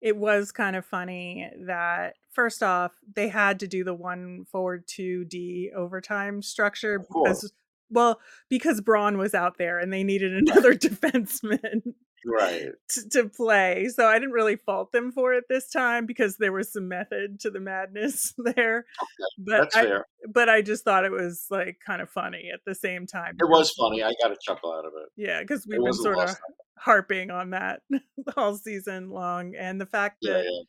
it 0.00 0.16
was 0.16 0.52
kind 0.52 0.76
of 0.76 0.86
funny 0.86 1.50
that 1.66 2.14
first 2.30 2.62
off, 2.62 2.92
they 3.14 3.28
had 3.28 3.60
to 3.60 3.66
do 3.66 3.84
the 3.84 3.94
one 3.94 4.46
forward 4.50 4.84
two 4.86 5.24
D 5.24 5.70
overtime 5.74 6.40
structure 6.40 6.98
because 6.98 7.52
well, 7.94 8.20
because 8.50 8.80
Braun 8.82 9.16
was 9.16 9.32
out 9.34 9.56
there 9.56 9.78
and 9.78 9.90
they 9.92 10.04
needed 10.04 10.32
another 10.36 10.74
defenseman 10.74 11.80
Right. 12.26 12.68
to, 12.88 13.08
to 13.10 13.28
play. 13.28 13.88
So 13.94 14.06
I 14.06 14.14
didn't 14.14 14.32
really 14.32 14.56
fault 14.56 14.92
them 14.92 15.12
for 15.12 15.34
it 15.34 15.44
this 15.50 15.68
time 15.70 16.06
because 16.06 16.38
there 16.38 16.52
was 16.52 16.72
some 16.72 16.88
method 16.88 17.38
to 17.40 17.50
the 17.50 17.60
madness 17.60 18.32
there. 18.38 18.78
Okay. 18.78 19.24
But 19.38 19.58
That's 19.60 19.76
I 19.76 19.82
fair. 19.84 20.06
but 20.32 20.48
I 20.48 20.62
just 20.62 20.84
thought 20.84 21.04
it 21.04 21.12
was 21.12 21.46
like 21.50 21.76
kind 21.86 22.00
of 22.00 22.08
funny 22.08 22.50
at 22.52 22.60
the 22.66 22.74
same 22.74 23.06
time 23.06 23.36
It 23.40 23.48
was 23.50 23.72
funny. 23.72 24.02
I 24.02 24.12
got 24.22 24.32
a 24.32 24.36
chuckle 24.40 24.72
out 24.72 24.86
of 24.86 24.92
it. 24.96 25.10
yeah, 25.16 25.40
because 25.42 25.66
we've 25.68 25.82
been 25.82 25.92
sort 25.92 26.18
of 26.18 26.34
harping 26.78 27.30
on 27.30 27.50
that 27.50 27.82
all 28.38 28.56
season 28.56 29.10
long. 29.10 29.54
And 29.54 29.78
the 29.78 29.86
fact 29.86 30.16
Yeah, 30.22 30.32
that 30.34 30.44
yeah. 30.44 30.62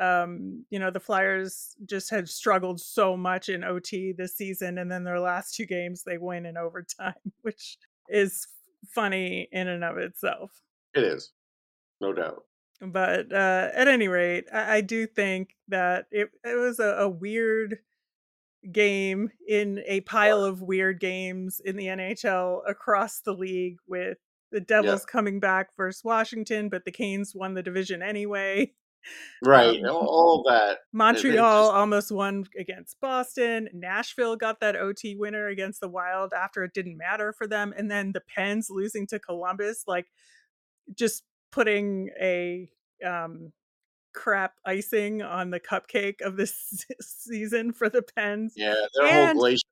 Um, 0.00 0.64
you 0.70 0.78
know, 0.78 0.90
the 0.90 1.00
Flyers 1.00 1.76
just 1.86 2.10
had 2.10 2.28
struggled 2.28 2.80
so 2.80 3.16
much 3.16 3.48
in 3.48 3.62
OT 3.64 4.12
this 4.12 4.36
season, 4.36 4.78
and 4.78 4.90
then 4.90 5.04
their 5.04 5.20
last 5.20 5.54
two 5.54 5.66
games 5.66 6.02
they 6.02 6.18
win 6.18 6.46
in 6.46 6.56
overtime, 6.66 7.14
which 7.42 7.78
is 8.08 8.46
funny 8.90 9.48
in 9.52 9.68
and 9.68 9.84
of 9.84 9.96
itself. 9.98 10.62
It 10.94 11.04
is. 11.04 11.32
No 12.00 12.12
doubt. 12.12 12.44
But 12.80 13.32
uh, 13.32 13.70
at 13.74 13.88
any 13.88 14.08
rate, 14.08 14.46
I, 14.52 14.76
I 14.76 14.80
do 14.80 15.06
think 15.06 15.56
that 15.68 16.06
it 16.10 16.28
it 16.44 16.56
was 16.58 16.80
a, 16.80 16.96
a 16.98 17.08
weird 17.08 17.78
game 18.72 19.30
in 19.46 19.82
a 19.86 20.00
pile 20.02 20.42
of 20.42 20.62
weird 20.62 20.98
games 20.98 21.60
in 21.64 21.76
the 21.76 21.86
NHL 21.86 22.60
across 22.68 23.20
the 23.20 23.32
league 23.34 23.76
with 23.86 24.18
the 24.50 24.60
Devils 24.60 25.02
Yeah. 25.06 25.12
coming 25.12 25.38
back 25.40 25.68
versus 25.76 26.02
Washington, 26.02 26.68
but 26.68 26.84
the 26.84 26.90
Canes 26.92 27.34
won 27.34 27.54
the 27.54 27.62
division 27.62 28.02
anyway. 28.02 28.72
Right. 29.42 29.80
Um, 29.82 29.90
all, 29.90 30.42
that. 30.48 30.78
Montreal 30.92 31.64
just- 31.66 31.74
almost 31.74 32.12
won 32.12 32.44
against 32.58 33.00
Boston. 33.00 33.68
Nashville 33.72 34.36
got 34.36 34.60
that 34.60 34.76
OT 34.76 35.16
winner 35.16 35.48
against 35.48 35.80
the 35.80 35.88
Wild 35.88 36.32
after 36.32 36.64
it 36.64 36.72
didn't 36.74 36.96
matter 36.96 37.32
for 37.32 37.46
them. 37.46 37.74
And 37.76 37.90
then 37.90 38.12
the 38.12 38.22
Pens 38.22 38.68
losing 38.70 39.06
to 39.08 39.18
Columbus, 39.18 39.84
like 39.86 40.06
just 40.94 41.22
putting 41.52 42.10
a 42.20 42.70
um, 43.04 43.52
crap 44.12 44.54
icing 44.64 45.22
on 45.22 45.50
the 45.50 45.60
cupcake 45.60 46.20
of 46.20 46.36
this 46.36 46.84
season 47.00 47.72
for 47.72 47.88
the 47.88 48.02
Pens. 48.02 48.54
Yeah, 48.56 48.74
their 48.94 49.06
And- 49.06 49.26
whole 49.38 49.40
glacier. 49.40 49.66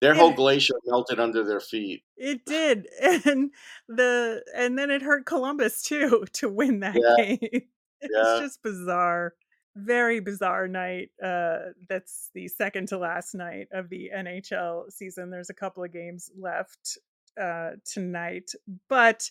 Their 0.00 0.14
whole 0.14 0.32
glacier 0.32 0.74
melted 0.84 1.20
under 1.20 1.44
their 1.44 1.60
feet. 1.60 2.02
It 2.16 2.44
did. 2.44 2.88
And 3.00 3.52
the 3.88 4.42
and 4.52 4.76
then 4.76 4.90
it 4.90 5.00
hurt 5.00 5.26
Columbus 5.26 5.80
too 5.84 6.24
to 6.32 6.48
win 6.48 6.80
that 6.80 6.96
Yeah. 7.00 7.24
game. 7.36 7.62
It's 8.10 8.12
Yeah. 8.14 8.40
just 8.40 8.62
bizarre. 8.62 9.34
Very 9.76 10.20
bizarre 10.20 10.68
night. 10.68 11.10
Uh 11.22 11.72
that's 11.88 12.30
the 12.34 12.48
second 12.48 12.88
to 12.88 12.98
last 12.98 13.34
night 13.34 13.68
of 13.72 13.88
the 13.88 14.10
NHL 14.14 14.90
season. 14.92 15.30
There's 15.30 15.50
a 15.50 15.54
couple 15.54 15.82
of 15.84 15.92
games 15.92 16.30
left 16.38 16.98
uh 17.40 17.72
tonight. 17.84 18.50
But 18.88 19.30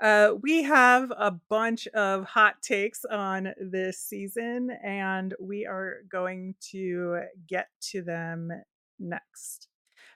uh 0.00 0.34
we 0.40 0.62
have 0.62 1.10
a 1.10 1.32
bunch 1.50 1.86
of 1.88 2.24
hot 2.24 2.62
takes 2.62 3.04
on 3.04 3.52
this 3.60 3.98
season 3.98 4.70
and 4.82 5.34
we 5.40 5.66
are 5.66 5.98
going 6.10 6.54
to 6.70 7.20
get 7.46 7.68
to 7.90 8.02
them 8.02 8.50
next. 8.98 9.68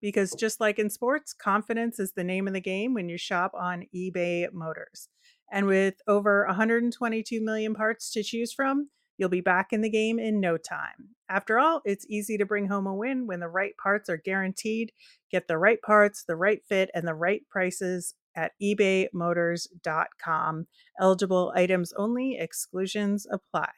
Because 0.00 0.32
just 0.32 0.60
like 0.60 0.78
in 0.78 0.90
sports, 0.90 1.32
confidence 1.32 1.98
is 1.98 2.12
the 2.12 2.24
name 2.24 2.46
of 2.46 2.54
the 2.54 2.60
game 2.60 2.94
when 2.94 3.08
you 3.08 3.18
shop 3.18 3.52
on 3.54 3.86
eBay 3.94 4.52
Motors. 4.52 5.08
And 5.52 5.66
with 5.66 5.94
over 6.06 6.46
122 6.46 7.42
million 7.42 7.74
parts 7.74 8.10
to 8.12 8.22
choose 8.22 8.52
from, 8.52 8.90
you'll 9.18 9.28
be 9.28 9.40
back 9.40 9.72
in 9.72 9.82
the 9.82 9.90
game 9.90 10.18
in 10.18 10.40
no 10.40 10.56
time. 10.56 11.10
After 11.28 11.58
all, 11.58 11.82
it's 11.84 12.06
easy 12.08 12.38
to 12.38 12.46
bring 12.46 12.68
home 12.68 12.86
a 12.86 12.94
win 12.94 13.26
when 13.26 13.40
the 13.40 13.48
right 13.48 13.74
parts 13.82 14.08
are 14.08 14.16
guaranteed. 14.16 14.92
Get 15.30 15.46
the 15.46 15.58
right 15.58 15.82
parts, 15.82 16.24
the 16.26 16.36
right 16.36 16.62
fit, 16.68 16.90
and 16.94 17.06
the 17.06 17.14
right 17.14 17.42
prices 17.50 18.14
at 18.34 18.52
ebaymotors.com. 18.62 20.66
Eligible 20.98 21.52
items 21.54 21.92
only, 21.96 22.38
exclusions 22.38 23.26
apply. 23.30 23.68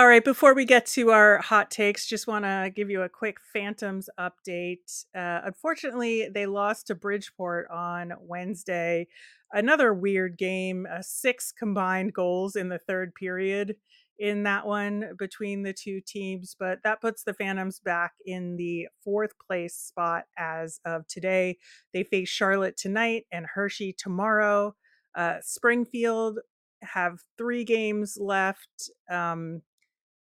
All 0.00 0.06
right, 0.06 0.24
before 0.24 0.54
we 0.54 0.64
get 0.64 0.86
to 0.86 1.10
our 1.10 1.36
hot 1.42 1.70
takes, 1.70 2.06
just 2.06 2.26
want 2.26 2.46
to 2.46 2.72
give 2.74 2.88
you 2.88 3.02
a 3.02 3.08
quick 3.10 3.36
Phantoms 3.52 4.08
update. 4.18 5.04
Uh, 5.14 5.42
unfortunately, 5.44 6.26
they 6.32 6.46
lost 6.46 6.86
to 6.86 6.94
Bridgeport 6.94 7.68
on 7.70 8.14
Wednesday. 8.18 9.08
Another 9.52 9.92
weird 9.92 10.38
game, 10.38 10.86
uh, 10.90 11.02
six 11.02 11.52
combined 11.52 12.14
goals 12.14 12.56
in 12.56 12.70
the 12.70 12.78
third 12.78 13.14
period 13.14 13.76
in 14.18 14.44
that 14.44 14.66
one 14.66 15.16
between 15.18 15.64
the 15.64 15.74
two 15.74 16.00
teams, 16.00 16.56
but 16.58 16.78
that 16.82 17.02
puts 17.02 17.22
the 17.22 17.34
Phantoms 17.34 17.78
back 17.78 18.12
in 18.24 18.56
the 18.56 18.88
fourth 19.04 19.32
place 19.38 19.74
spot 19.74 20.24
as 20.38 20.80
of 20.86 21.06
today. 21.08 21.58
They 21.92 22.04
face 22.04 22.30
Charlotte 22.30 22.78
tonight 22.78 23.26
and 23.30 23.44
Hershey 23.54 23.94
tomorrow. 23.98 24.74
Uh, 25.14 25.40
Springfield 25.42 26.38
have 26.80 27.18
three 27.36 27.64
games 27.64 28.16
left. 28.18 28.90
Um, 29.10 29.60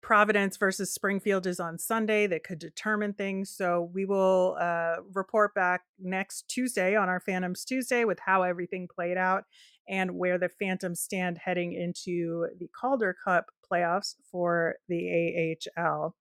Providence 0.02 0.58
versus 0.58 0.94
Springfield 0.94 1.46
is 1.46 1.60
on 1.60 1.78
Sunday 1.78 2.28
that 2.28 2.44
could 2.44 2.60
determine 2.60 3.14
things. 3.14 3.50
So 3.50 3.90
we 3.94 4.06
will 4.06 4.58
uh, 4.60 4.98
report 5.14 5.54
back 5.54 5.82
next 6.00 6.48
Tuesday 6.50 6.96
on 6.96 7.08
our 7.08 7.20
Phantoms 7.20 7.64
Tuesday 7.64 8.04
with 8.04 8.20
how 8.20 8.44
everything 8.44 8.88
played 8.94 9.18
out 9.18 9.44
and 9.88 10.16
where 10.18 10.38
the 10.38 10.50
Phantoms 10.50 11.02
stand 11.02 11.38
heading 11.38 11.74
into 11.74 12.48
the 12.60 12.70
Calder 12.80 13.16
Cup 13.24 13.48
playoffs 13.72 14.16
for 14.32 14.76
the 14.90 15.56
AHL. 15.78 16.16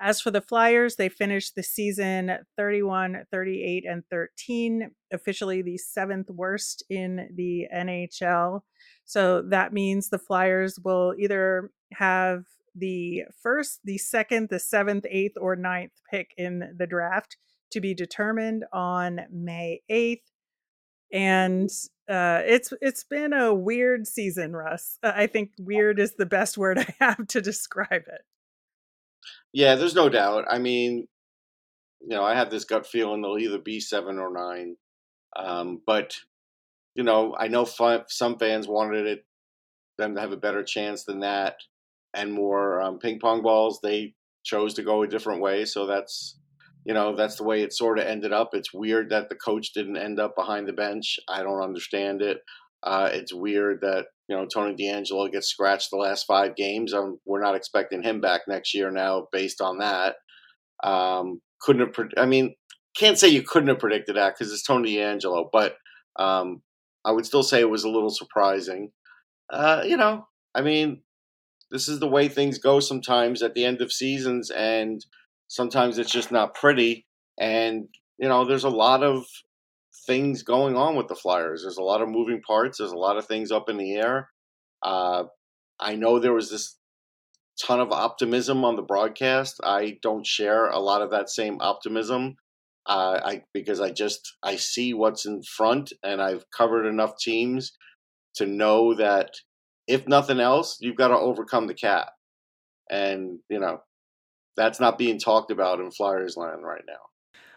As 0.00 0.20
for 0.20 0.32
the 0.32 0.40
Flyers, 0.40 0.96
they 0.96 1.08
finished 1.08 1.54
the 1.54 1.62
season 1.62 2.38
31, 2.56 3.26
38, 3.30 3.84
and 3.88 4.02
13, 4.10 4.90
officially 5.12 5.62
the 5.62 5.78
seventh 5.78 6.28
worst 6.30 6.82
in 6.90 7.28
the 7.34 7.68
NHL. 7.72 8.62
So 9.04 9.42
that 9.42 9.72
means 9.72 10.08
the 10.08 10.18
Flyers 10.18 10.80
will 10.82 11.14
either 11.16 11.70
have 11.92 12.44
the 12.74 13.24
first, 13.42 13.80
the 13.84 13.98
second, 13.98 14.48
the 14.48 14.58
seventh, 14.58 15.06
eighth, 15.08 15.36
or 15.40 15.56
ninth 15.56 15.92
pick 16.10 16.32
in 16.36 16.74
the 16.76 16.86
draft 16.86 17.36
to 17.70 17.80
be 17.80 17.94
determined 17.94 18.64
on 18.72 19.20
May 19.30 19.82
8th. 19.90 20.22
And 21.12 21.70
uh, 22.08 22.42
it's 22.44 22.72
it's 22.80 23.04
been 23.04 23.32
a 23.32 23.54
weird 23.54 24.06
season, 24.06 24.54
Russ. 24.54 24.98
I 25.02 25.26
think 25.26 25.52
weird 25.58 26.00
is 26.00 26.14
the 26.16 26.26
best 26.26 26.58
word 26.58 26.78
I 26.88 26.94
have 26.98 27.26
to 27.28 27.40
describe 27.40 28.02
it. 28.08 28.22
Yeah, 29.52 29.76
there's 29.76 29.94
no 29.94 30.08
doubt. 30.08 30.46
I 30.50 30.58
mean, 30.58 31.06
you 32.00 32.08
know, 32.08 32.24
I 32.24 32.34
have 32.34 32.50
this 32.50 32.64
gut 32.64 32.86
feeling 32.86 33.22
they'll 33.22 33.38
either 33.38 33.58
be 33.58 33.78
seven 33.78 34.18
or 34.18 34.32
nine. 34.32 34.76
Um, 35.36 35.80
but 35.86 36.16
you 36.94 37.04
know, 37.04 37.36
I 37.38 37.48
know 37.48 37.64
fi- 37.64 38.04
some 38.08 38.38
fans 38.38 38.66
wanted 38.66 39.06
it 39.06 39.24
them 39.98 40.16
to 40.16 40.20
have 40.20 40.32
a 40.32 40.36
better 40.36 40.64
chance 40.64 41.04
than 41.04 41.20
that 41.20 41.56
and 42.14 42.32
more 42.32 42.80
um, 42.80 42.98
ping 42.98 43.18
pong 43.20 43.42
balls. 43.42 43.80
They 43.82 44.14
chose 44.44 44.74
to 44.74 44.82
go 44.82 45.02
a 45.02 45.08
different 45.08 45.40
way, 45.40 45.64
so 45.64 45.86
that's 45.86 46.38
you 46.84 46.94
know 46.94 47.16
that's 47.16 47.36
the 47.36 47.44
way 47.44 47.62
it 47.62 47.72
sort 47.72 47.98
of 47.98 48.06
ended 48.06 48.32
up. 48.32 48.50
It's 48.52 48.74
weird 48.74 49.10
that 49.10 49.28
the 49.28 49.36
coach 49.36 49.72
didn't 49.72 49.96
end 49.96 50.20
up 50.20 50.34
behind 50.36 50.68
the 50.68 50.72
bench. 50.72 51.18
I 51.28 51.42
don't 51.42 51.62
understand 51.62 52.22
it. 52.22 52.38
Uh, 52.82 53.08
it's 53.12 53.32
weird 53.32 53.80
that 53.80 54.06
you 54.28 54.36
know 54.36 54.46
Tony 54.46 54.74
DeAngelo 54.74 55.32
gets 55.32 55.48
scratched 55.48 55.90
the 55.90 55.96
last 55.96 56.26
five 56.26 56.56
games. 56.56 56.92
Um, 56.92 57.18
we're 57.24 57.42
not 57.42 57.56
expecting 57.56 58.02
him 58.02 58.20
back 58.20 58.42
next 58.46 58.74
year 58.74 58.90
now, 58.90 59.28
based 59.32 59.60
on 59.60 59.78
that. 59.78 60.16
Um, 60.82 61.40
couldn't 61.60 61.86
have. 61.86 61.92
Pre- 61.94 62.08
I 62.16 62.26
mean, 62.26 62.54
can't 62.94 63.18
say 63.18 63.28
you 63.28 63.42
couldn't 63.42 63.68
have 63.68 63.78
predicted 63.78 64.16
that 64.16 64.34
because 64.34 64.52
it's 64.52 64.62
Tony 64.62 64.96
DeAngelo, 64.96 65.48
but 65.52 65.76
um, 66.18 66.62
I 67.04 67.12
would 67.12 67.26
still 67.26 67.42
say 67.42 67.60
it 67.60 67.70
was 67.70 67.84
a 67.84 67.90
little 67.90 68.10
surprising. 68.10 68.90
Uh, 69.50 69.82
you 69.84 69.96
know, 69.96 70.26
I 70.54 70.62
mean, 70.62 71.02
this 71.70 71.88
is 71.88 72.00
the 72.00 72.08
way 72.08 72.28
things 72.28 72.58
go 72.58 72.80
sometimes 72.80 73.42
at 73.42 73.54
the 73.54 73.64
end 73.64 73.80
of 73.80 73.92
seasons, 73.92 74.50
and 74.50 75.04
sometimes 75.48 75.98
it's 75.98 76.12
just 76.12 76.30
not 76.30 76.54
pretty. 76.54 77.06
And 77.38 77.88
you 78.18 78.28
know, 78.28 78.44
there's 78.44 78.64
a 78.64 78.70
lot 78.70 79.02
of 79.02 79.24
things 80.06 80.42
going 80.42 80.76
on 80.76 80.96
with 80.96 81.08
the 81.08 81.14
Flyers. 81.14 81.62
There's 81.62 81.78
a 81.78 81.82
lot 81.82 82.02
of 82.02 82.08
moving 82.08 82.42
parts. 82.42 82.78
There's 82.78 82.92
a 82.92 82.96
lot 82.96 83.16
of 83.16 83.26
things 83.26 83.50
up 83.50 83.68
in 83.68 83.76
the 83.76 83.94
air. 83.94 84.30
Uh, 84.82 85.24
I 85.80 85.96
know 85.96 86.18
there 86.18 86.32
was 86.32 86.50
this 86.50 86.76
ton 87.60 87.80
of 87.80 87.92
optimism 87.92 88.64
on 88.64 88.76
the 88.76 88.82
broadcast. 88.82 89.60
I 89.64 89.98
don't 90.02 90.26
share 90.26 90.68
a 90.68 90.78
lot 90.78 91.02
of 91.02 91.10
that 91.10 91.30
same 91.30 91.58
optimism. 91.60 92.36
Uh, 92.86 93.20
I 93.24 93.42
because 93.54 93.80
I 93.80 93.90
just 93.90 94.36
I 94.42 94.56
see 94.56 94.92
what's 94.92 95.24
in 95.24 95.42
front, 95.42 95.92
and 96.02 96.20
I've 96.20 96.44
covered 96.50 96.86
enough 96.86 97.16
teams 97.18 97.72
to 98.36 98.46
know 98.46 98.94
that 98.94 99.30
if 99.86 100.06
nothing 100.08 100.40
else, 100.40 100.78
you've 100.80 100.96
got 100.96 101.08
to 101.08 101.18
overcome 101.18 101.66
the 101.66 101.74
cap, 101.74 102.10
and 102.90 103.38
you 103.48 103.58
know 103.58 103.80
that's 104.56 104.80
not 104.80 104.98
being 104.98 105.18
talked 105.18 105.50
about 105.50 105.80
in 105.80 105.90
Flyers 105.90 106.36
land 106.36 106.62
right 106.62 106.84
now. 106.86 106.94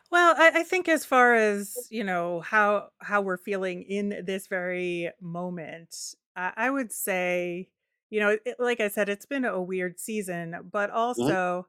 Well, 0.09 0.35
I, 0.37 0.59
I 0.59 0.63
think 0.63 0.87
as 0.87 1.05
far 1.05 1.35
as 1.35 1.87
you 1.89 2.03
know 2.03 2.41
how 2.41 2.89
how 2.99 3.21
we're 3.21 3.37
feeling 3.37 3.83
in 3.83 4.23
this 4.25 4.47
very 4.47 5.11
moment, 5.21 5.95
I, 6.35 6.53
I 6.55 6.69
would 6.69 6.91
say, 6.91 7.69
you 8.09 8.19
know, 8.19 8.37
it, 8.45 8.55
like 8.59 8.79
I 8.79 8.87
said, 8.87 9.09
it's 9.09 9.25
been 9.25 9.45
a 9.45 9.61
weird 9.61 9.99
season, 9.99 10.55
but 10.71 10.89
mm-hmm. 10.89 10.97
also 10.97 11.67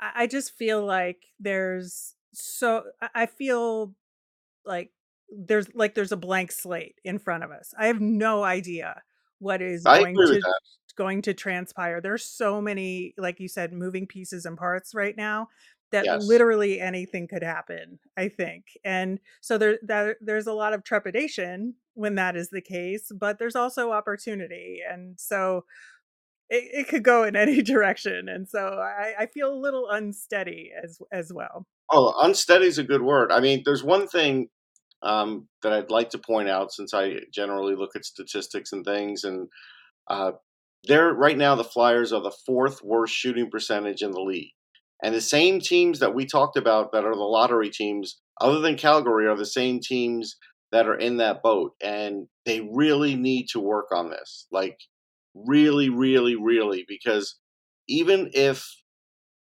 I, 0.00 0.22
I 0.22 0.26
just 0.26 0.56
feel 0.56 0.84
like 0.84 1.26
there's 1.38 2.14
so 2.32 2.84
I 3.14 3.26
feel 3.26 3.94
like 4.64 4.90
there's 5.30 5.72
like 5.74 5.94
there's 5.94 6.12
a 6.12 6.16
blank 6.16 6.52
slate 6.52 7.00
in 7.04 7.18
front 7.18 7.44
of 7.44 7.50
us. 7.50 7.72
I 7.78 7.86
have 7.86 8.00
no 8.00 8.42
idea 8.42 9.02
what 9.44 9.60
is 9.62 9.84
I 9.86 9.98
going 9.98 10.16
to 10.16 10.40
going 10.96 11.22
to 11.22 11.34
transpire. 11.34 12.00
There's 12.00 12.24
so 12.24 12.60
many, 12.60 13.14
like 13.18 13.40
you 13.40 13.48
said, 13.48 13.72
moving 13.72 14.06
pieces 14.06 14.46
and 14.46 14.56
parts 14.56 14.94
right 14.94 15.16
now 15.16 15.48
that 15.92 16.04
Yes. 16.04 16.26
literally 16.26 16.80
anything 16.80 17.28
could 17.28 17.42
happen, 17.42 17.98
I 18.16 18.28
think. 18.28 18.64
And 18.84 19.20
so 19.40 19.58
there 19.58 19.78
that 19.82 20.16
there's 20.20 20.46
a 20.46 20.52
lot 20.52 20.72
of 20.72 20.82
trepidation 20.82 21.74
when 21.94 22.16
that 22.16 22.36
is 22.36 22.50
the 22.50 22.60
case, 22.60 23.12
but 23.14 23.38
there's 23.38 23.56
also 23.56 23.92
opportunity. 23.92 24.80
And 24.88 25.18
so 25.18 25.64
it, 26.50 26.64
it 26.72 26.88
could 26.88 27.04
go 27.04 27.24
in 27.24 27.36
any 27.44 27.62
direction. 27.62 28.28
And 28.28 28.48
so 28.48 28.80
I, 28.80 29.14
I 29.20 29.26
feel 29.26 29.52
a 29.52 29.58
little 29.58 29.88
unsteady 29.90 30.72
as 30.82 30.98
as 31.12 31.32
well. 31.32 31.66
Oh, 31.92 32.14
unsteady 32.22 32.66
is 32.66 32.78
a 32.78 32.84
good 32.84 33.02
word. 33.02 33.30
I 33.30 33.40
mean, 33.40 33.62
there's 33.64 33.84
one 33.84 34.08
thing 34.08 34.48
um, 35.04 35.48
that 35.62 35.72
I'd 35.72 35.90
like 35.90 36.10
to 36.10 36.18
point 36.18 36.48
out 36.48 36.72
since 36.72 36.94
I 36.94 37.20
generally 37.32 37.74
look 37.74 37.94
at 37.94 38.04
statistics 38.04 38.72
and 38.72 38.84
things, 38.84 39.24
and 39.24 39.48
uh, 40.08 40.32
they're 40.84 41.12
right 41.12 41.36
now 41.36 41.54
the 41.54 41.64
Flyers 41.64 42.12
are 42.12 42.22
the 42.22 42.34
fourth 42.46 42.82
worst 42.82 43.14
shooting 43.14 43.50
percentage 43.50 44.02
in 44.02 44.10
the 44.10 44.20
league, 44.20 44.52
and 45.02 45.14
the 45.14 45.20
same 45.20 45.60
teams 45.60 45.98
that 46.00 46.14
we 46.14 46.26
talked 46.26 46.56
about 46.56 46.92
that 46.92 47.04
are 47.04 47.14
the 47.14 47.20
lottery 47.20 47.70
teams, 47.70 48.20
other 48.40 48.60
than 48.60 48.76
Calgary, 48.76 49.26
are 49.26 49.36
the 49.36 49.46
same 49.46 49.80
teams 49.80 50.36
that 50.72 50.86
are 50.88 50.96
in 50.96 51.18
that 51.18 51.42
boat, 51.42 51.72
and 51.82 52.26
they 52.46 52.60
really 52.72 53.14
need 53.14 53.46
to 53.48 53.60
work 53.60 53.86
on 53.92 54.10
this, 54.10 54.46
like 54.50 54.78
really, 55.34 55.88
really, 55.88 56.36
really, 56.36 56.84
because 56.88 57.36
even 57.86 58.30
if 58.32 58.66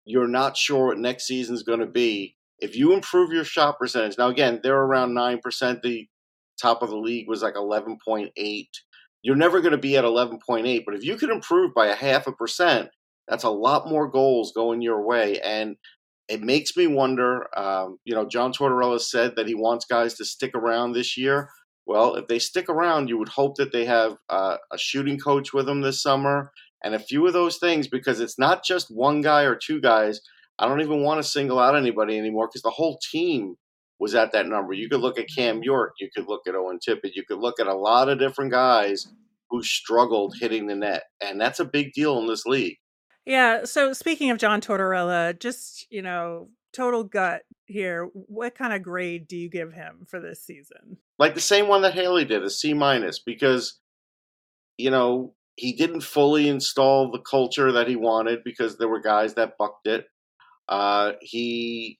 you're 0.04 0.28
not 0.28 0.56
sure 0.56 0.88
what 0.88 0.98
next 0.98 1.26
season's 1.26 1.62
going 1.62 1.80
to 1.80 1.86
be. 1.86 2.36
If 2.60 2.76
you 2.76 2.92
improve 2.92 3.32
your 3.32 3.44
shot 3.44 3.78
percentage, 3.78 4.16
now 4.18 4.28
again, 4.28 4.60
they're 4.62 4.76
around 4.76 5.14
9%. 5.14 5.82
The 5.82 6.08
top 6.60 6.82
of 6.82 6.90
the 6.90 6.96
league 6.96 7.28
was 7.28 7.42
like 7.42 7.54
11.8. 7.54 8.68
You're 9.22 9.36
never 9.36 9.60
going 9.60 9.72
to 9.72 9.78
be 9.78 9.96
at 9.96 10.04
11.8, 10.04 10.84
but 10.84 10.94
if 10.94 11.04
you 11.04 11.16
can 11.16 11.30
improve 11.30 11.74
by 11.74 11.86
a 11.86 11.94
half 11.94 12.26
a 12.26 12.32
percent, 12.32 12.90
that's 13.26 13.44
a 13.44 13.50
lot 13.50 13.88
more 13.88 14.08
goals 14.08 14.52
going 14.54 14.82
your 14.82 15.02
way. 15.02 15.40
And 15.40 15.76
it 16.28 16.42
makes 16.42 16.76
me 16.76 16.86
wonder. 16.86 17.46
Um, 17.58 17.98
you 18.04 18.14
know, 18.14 18.26
John 18.26 18.52
Tortorella 18.52 19.00
said 19.00 19.34
that 19.36 19.48
he 19.48 19.54
wants 19.54 19.86
guys 19.86 20.14
to 20.14 20.24
stick 20.24 20.54
around 20.54 20.92
this 20.92 21.16
year. 21.16 21.48
Well, 21.86 22.14
if 22.14 22.28
they 22.28 22.38
stick 22.38 22.68
around, 22.68 23.08
you 23.08 23.18
would 23.18 23.28
hope 23.28 23.56
that 23.56 23.72
they 23.72 23.84
have 23.84 24.16
uh, 24.30 24.56
a 24.72 24.78
shooting 24.78 25.18
coach 25.18 25.52
with 25.52 25.66
them 25.66 25.82
this 25.82 26.02
summer 26.02 26.50
and 26.82 26.94
a 26.94 26.98
few 26.98 27.26
of 27.26 27.32
those 27.32 27.58
things 27.58 27.88
because 27.88 28.20
it's 28.20 28.38
not 28.38 28.64
just 28.64 28.94
one 28.94 29.20
guy 29.20 29.42
or 29.42 29.54
two 29.54 29.80
guys. 29.80 30.20
I 30.58 30.68
don't 30.68 30.80
even 30.80 31.02
want 31.02 31.22
to 31.22 31.28
single 31.28 31.58
out 31.58 31.76
anybody 31.76 32.18
anymore 32.18 32.48
because 32.48 32.62
the 32.62 32.70
whole 32.70 32.98
team 33.10 33.56
was 33.98 34.14
at 34.14 34.32
that 34.32 34.46
number. 34.46 34.72
You 34.72 34.88
could 34.88 35.00
look 35.00 35.18
at 35.18 35.26
Cam 35.34 35.62
York, 35.62 35.94
you 36.00 36.08
could 36.14 36.26
look 36.26 36.42
at 36.46 36.54
Owen 36.54 36.78
Tippett, 36.86 37.14
you 37.14 37.24
could 37.26 37.38
look 37.38 37.60
at 37.60 37.66
a 37.66 37.74
lot 37.74 38.08
of 38.08 38.18
different 38.18 38.50
guys 38.50 39.06
who 39.50 39.62
struggled 39.62 40.34
hitting 40.40 40.66
the 40.66 40.74
net, 40.74 41.04
and 41.22 41.40
that's 41.40 41.60
a 41.60 41.64
big 41.64 41.92
deal 41.92 42.18
in 42.18 42.26
this 42.26 42.46
league. 42.46 42.76
Yeah. 43.26 43.64
So 43.64 43.92
speaking 43.92 44.30
of 44.30 44.38
John 44.38 44.60
Tortorella, 44.60 45.38
just 45.38 45.86
you 45.90 46.02
know, 46.02 46.48
total 46.72 47.04
gut 47.04 47.42
here. 47.66 48.10
What 48.12 48.54
kind 48.54 48.72
of 48.72 48.82
grade 48.82 49.26
do 49.28 49.36
you 49.36 49.48
give 49.48 49.72
him 49.72 50.04
for 50.06 50.20
this 50.20 50.42
season? 50.44 50.98
Like 51.18 51.34
the 51.34 51.40
same 51.40 51.68
one 51.68 51.82
that 51.82 51.94
Haley 51.94 52.24
did, 52.24 52.42
a 52.42 52.50
C 52.50 52.74
minus, 52.74 53.18
because 53.18 53.78
you 54.76 54.90
know 54.90 55.34
he 55.56 55.72
didn't 55.72 56.02
fully 56.02 56.48
install 56.48 57.10
the 57.10 57.20
culture 57.20 57.72
that 57.72 57.88
he 57.88 57.96
wanted 57.96 58.42
because 58.44 58.76
there 58.76 58.88
were 58.88 59.00
guys 59.00 59.34
that 59.34 59.56
bucked 59.56 59.86
it. 59.86 60.06
Uh, 60.68 61.12
he, 61.20 61.98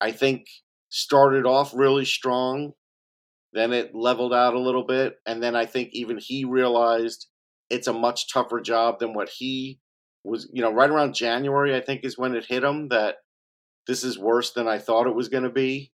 I 0.00 0.12
think, 0.12 0.46
started 0.88 1.46
off 1.46 1.74
really 1.74 2.04
strong, 2.04 2.72
then 3.52 3.72
it 3.72 3.94
leveled 3.94 4.34
out 4.34 4.54
a 4.54 4.60
little 4.60 4.84
bit, 4.84 5.16
and 5.26 5.42
then 5.42 5.56
I 5.56 5.66
think 5.66 5.90
even 5.92 6.18
he 6.20 6.44
realized 6.44 7.26
it's 7.70 7.88
a 7.88 7.92
much 7.92 8.32
tougher 8.32 8.60
job 8.60 8.98
than 9.00 9.14
what 9.14 9.28
he 9.28 9.80
was. 10.24 10.48
You 10.52 10.62
know, 10.62 10.72
right 10.72 10.90
around 10.90 11.14
January, 11.14 11.74
I 11.74 11.80
think 11.80 12.04
is 12.04 12.18
when 12.18 12.34
it 12.34 12.46
hit 12.46 12.62
him 12.62 12.88
that 12.88 13.16
this 13.86 14.04
is 14.04 14.18
worse 14.18 14.52
than 14.52 14.68
I 14.68 14.78
thought 14.78 15.06
it 15.06 15.14
was 15.14 15.28
going 15.28 15.44
to 15.44 15.50
be. 15.50 15.92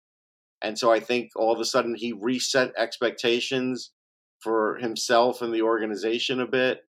And 0.61 0.77
so 0.77 0.91
I 0.91 0.99
think 0.99 1.31
all 1.35 1.53
of 1.53 1.59
a 1.59 1.65
sudden 1.65 1.95
he 1.95 2.13
reset 2.13 2.73
expectations 2.77 3.91
for 4.41 4.77
himself 4.77 5.41
and 5.41 5.53
the 5.53 5.61
organization 5.61 6.41
a 6.41 6.47
bit 6.47 6.81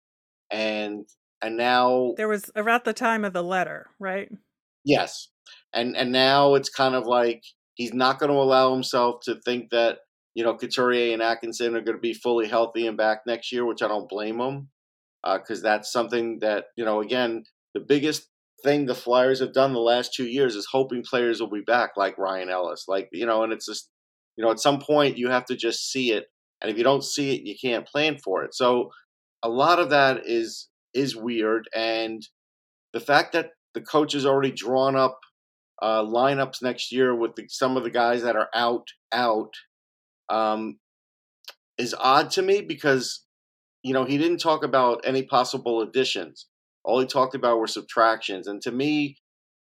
and 0.52 1.08
and 1.42 1.58
now 1.58 2.14
There 2.18 2.28
was 2.28 2.52
around 2.56 2.84
the 2.86 2.94
time 2.94 3.24
of 3.26 3.34
the 3.34 3.44
letter, 3.44 3.88
right? 4.00 4.30
yes 4.86 5.30
and 5.74 5.96
and 5.98 6.12
now 6.12 6.56
it's 6.56 6.70
kind 6.70 6.96
of 6.96 7.06
like 7.06 7.44
he's 7.76 7.94
not 7.94 8.18
going 8.18 8.32
to 8.32 8.38
allow 8.38 8.74
himself 8.74 9.20
to 9.24 9.36
think 9.44 9.70
that 9.72 10.00
you 10.36 10.44
know 10.44 10.56
Couturier 10.56 11.14
and 11.14 11.22
Atkinson 11.22 11.76
are 11.76 11.82
going 11.82 11.98
to 11.98 12.02
be 12.02 12.14
fully 12.14 12.48
healthy 12.48 12.88
and 12.88 12.98
back 12.98 13.20
next 13.28 13.52
year 13.52 13.66
which 13.66 13.82
I 13.82 13.90
don't 13.90 14.08
blame 14.08 14.40
him 14.40 14.70
because 15.24 15.60
uh, 15.60 15.70
that's 15.70 15.92
something 15.92 16.40
that 16.40 16.68
you 16.78 16.86
know 16.86 17.02
again 17.02 17.44
the 17.74 17.82
biggest 17.82 18.30
thing 18.64 18.86
the 18.86 18.96
Flyers 18.96 19.42
have 19.42 19.54
done 19.54 19.74
the 19.74 19.80
last 19.80 20.14
two 20.14 20.28
years 20.28 20.56
is 20.56 20.68
hoping 20.72 21.04
players 21.04 21.42
will 21.42 21.50
be 21.50 21.62
back 21.62 21.92
like 21.98 22.18
Ryan 22.18 22.50
Ellis 22.50 22.86
like 22.88 23.10
you 23.12 23.26
know 23.26 23.44
and 23.44 23.52
it's 23.52 23.66
just 23.66 23.90
you 24.38 24.44
know 24.46 24.52
at 24.52 24.62
some 24.62 24.80
point 24.80 25.18
you 25.18 25.30
have 25.30 25.46
to 25.48 25.58
just 25.58 25.92
see 25.92 26.14
it 26.14 26.28
and 26.62 26.72
if 26.72 26.78
you 26.78 26.86
don't 26.86 27.04
see 27.04 27.36
it 27.36 27.42
you 27.44 27.56
can't 27.62 27.86
plan 27.86 28.18
for 28.24 28.46
it 28.46 28.54
so 28.56 28.92
a 29.44 29.50
lot 29.50 29.80
of 29.80 29.90
that 29.90 30.22
is 30.26 30.69
is 30.94 31.16
weird 31.16 31.68
and 31.76 32.28
the 32.94 33.00
fact 33.00 33.34
that 33.34 33.52
the 33.74 33.82
coach 33.82 34.14
has 34.14 34.26
already 34.26 34.52
drawn 34.52 34.96
up 34.96 35.20
uh, 35.82 36.04
lineups 36.04 36.62
next 36.62 36.92
year 36.92 37.16
with 37.16 37.36
the, 37.36 37.46
some 37.48 37.78
of 37.78 37.84
the 37.84 37.90
guys 37.90 38.24
that 38.24 38.36
are 38.36 38.50
out 38.54 38.88
out 39.12 39.54
um, 40.30 40.78
is 41.78 41.96
odd 41.98 42.32
to 42.32 42.42
me 42.42 42.62
because 42.62 43.26
you 43.84 43.94
know 43.94 44.04
he 44.04 44.18
didn't 44.18 44.40
talk 44.40 44.64
about 44.64 45.02
any 45.06 45.24
possible 45.24 45.82
additions. 45.82 46.48
All 46.84 47.00
he 47.00 47.06
talked 47.06 47.36
about 47.36 47.60
were 47.60 47.68
subtractions 47.68 48.48
and 48.48 48.62
to 48.64 48.72
me 48.72 49.18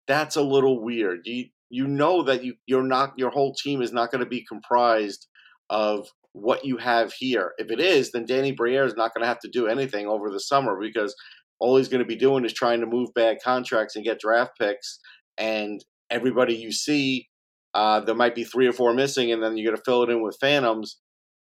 that's 0.06 0.36
a 0.36 0.42
little 0.42 0.82
weird. 0.82 1.20
You 1.24 1.46
you 1.70 1.86
know 1.86 2.22
that 2.22 2.42
you 2.42 2.54
you're 2.66 2.82
not 2.82 3.12
your 3.18 3.30
whole 3.30 3.54
team 3.54 3.82
is 3.82 3.92
not 3.92 4.10
going 4.10 4.24
to 4.24 4.30
be 4.30 4.44
comprised 4.44 5.26
of 5.68 6.08
what 6.32 6.64
you 6.64 6.76
have 6.76 7.12
here. 7.12 7.52
If 7.58 7.70
it 7.70 7.80
is, 7.80 8.12
then 8.12 8.26
Danny 8.26 8.52
Briere 8.52 8.84
is 8.84 8.96
not 8.96 9.14
going 9.14 9.22
to 9.22 9.28
have 9.28 9.40
to 9.40 9.48
do 9.48 9.66
anything 9.66 10.06
over 10.06 10.30
the 10.30 10.40
summer 10.40 10.78
because 10.80 11.14
all 11.60 11.76
he's 11.76 11.88
going 11.88 12.02
to 12.02 12.06
be 12.06 12.16
doing 12.16 12.44
is 12.44 12.52
trying 12.52 12.80
to 12.80 12.86
move 12.86 13.14
bad 13.14 13.38
contracts 13.42 13.96
and 13.96 14.04
get 14.04 14.20
draft 14.20 14.52
picks. 14.58 15.00
And 15.36 15.84
everybody 16.10 16.54
you 16.54 16.72
see, 16.72 17.28
uh, 17.74 18.00
there 18.00 18.14
might 18.14 18.34
be 18.34 18.44
three 18.44 18.66
or 18.66 18.72
four 18.72 18.94
missing, 18.94 19.32
and 19.32 19.42
then 19.42 19.56
you're 19.56 19.70
going 19.70 19.76
to 19.76 19.82
fill 19.84 20.02
it 20.02 20.10
in 20.10 20.22
with 20.22 20.38
phantoms. 20.40 20.98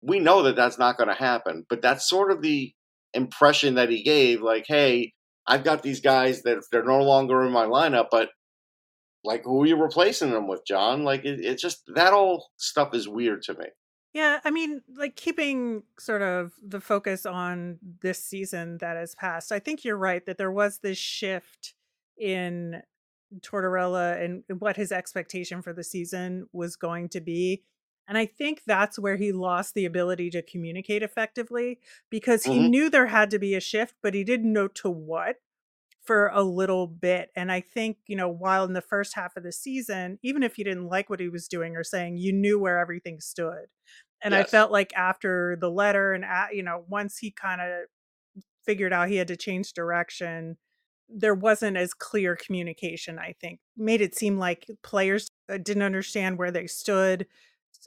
We 0.01 0.19
know 0.19 0.43
that 0.43 0.55
that's 0.55 0.79
not 0.79 0.97
going 0.97 1.09
to 1.09 1.15
happen, 1.15 1.65
but 1.69 1.81
that's 1.81 2.09
sort 2.09 2.31
of 2.31 2.41
the 2.41 2.73
impression 3.13 3.75
that 3.75 3.89
he 3.89 4.03
gave. 4.03 4.41
Like, 4.41 4.65
hey, 4.67 5.13
I've 5.45 5.63
got 5.63 5.83
these 5.83 5.99
guys 5.99 6.43
that 6.43 6.63
they're 6.71 6.83
no 6.83 7.01
longer 7.01 7.45
in 7.45 7.51
my 7.51 7.65
lineup, 7.65 8.07
but 8.11 8.29
like, 9.23 9.43
who 9.43 9.63
are 9.63 9.65
you 9.65 9.75
replacing 9.75 10.31
them 10.31 10.47
with, 10.47 10.61
John? 10.65 11.03
Like, 11.03 11.25
it, 11.25 11.39
it's 11.41 11.61
just 11.61 11.81
that 11.95 12.13
all 12.13 12.49
stuff 12.57 12.93
is 12.93 13.07
weird 13.07 13.41
to 13.43 13.53
me. 13.55 13.65
Yeah, 14.13 14.39
I 14.43 14.49
mean, 14.51 14.81
like 14.95 15.15
keeping 15.15 15.83
sort 15.99 16.21
of 16.23 16.53
the 16.61 16.81
focus 16.81 17.25
on 17.25 17.77
this 18.01 18.23
season 18.23 18.79
that 18.79 18.97
has 18.97 19.13
passed, 19.15 19.51
I 19.51 19.59
think 19.59 19.85
you're 19.85 19.97
right 19.97 20.25
that 20.25 20.37
there 20.37 20.51
was 20.51 20.79
this 20.79 20.97
shift 20.97 21.75
in 22.17 22.81
Tortorella 23.41 24.19
and 24.23 24.43
what 24.59 24.75
his 24.77 24.91
expectation 24.91 25.61
for 25.61 25.73
the 25.73 25.83
season 25.83 26.49
was 26.53 26.75
going 26.75 27.09
to 27.09 27.21
be. 27.21 27.63
And 28.07 28.17
I 28.17 28.25
think 28.25 28.63
that's 28.65 28.97
where 28.97 29.17
he 29.17 29.31
lost 29.31 29.75
the 29.75 29.85
ability 29.85 30.31
to 30.31 30.41
communicate 30.41 31.03
effectively 31.03 31.79
because 32.09 32.45
he 32.45 32.57
Mhm. 32.57 32.69
knew 32.69 32.89
there 32.89 33.05
had 33.07 33.29
to 33.31 33.39
be 33.39 33.53
a 33.53 33.59
shift, 33.59 33.95
but 34.01 34.15
he 34.15 34.23
didn't 34.23 34.51
know 34.51 34.67
to 34.69 34.89
what 34.89 35.37
for 36.09 36.29
a 36.33 36.41
little 36.41 36.87
bit. 36.87 37.29
And 37.35 37.51
I 37.51 37.61
think, 37.61 37.97
you 38.07 38.15
know, 38.15 38.27
while 38.27 38.65
in 38.65 38.73
the 38.73 38.81
first 38.81 39.13
half 39.13 39.37
of 39.37 39.43
the 39.43 39.51
season, 39.51 40.17
even 40.23 40.41
if 40.41 40.57
you 40.57 40.63
didn't 40.63 40.87
like 40.87 41.07
what 41.07 41.19
he 41.19 41.29
was 41.29 41.47
doing 41.47 41.75
or 41.75 41.83
saying, 41.83 42.17
you 42.17 42.33
knew 42.33 42.57
where 42.57 42.79
everything 42.79 43.19
stood. 43.19 43.67
And 44.23 44.33
I 44.33 44.43
felt 44.43 44.71
like 44.71 44.91
after 44.95 45.55
the 45.61 45.69
letter 45.69 46.13
and, 46.13 46.25
a- 46.25 46.49
you 46.51 46.63
know, 46.63 46.83
once 46.87 47.19
he 47.19 47.29
kind 47.29 47.61
of 47.61 47.83
figured 48.65 48.91
out 48.91 49.09
he 49.09 49.17
had 49.17 49.27
to 49.27 49.37
change 49.37 49.73
direction, 49.73 50.57
there 51.07 51.35
wasn't 51.35 51.77
as 51.77 51.93
clear 51.93 52.35
communication, 52.35 53.19
I 53.19 53.35
think. 53.39 53.59
Made 53.77 54.01
it 54.01 54.15
seem 54.15 54.39
like 54.39 54.67
players 54.81 55.29
uh, 55.47 55.57
didn't 55.57 55.83
understand 55.83 56.39
where 56.39 56.51
they 56.51 56.65
stood 56.65 57.27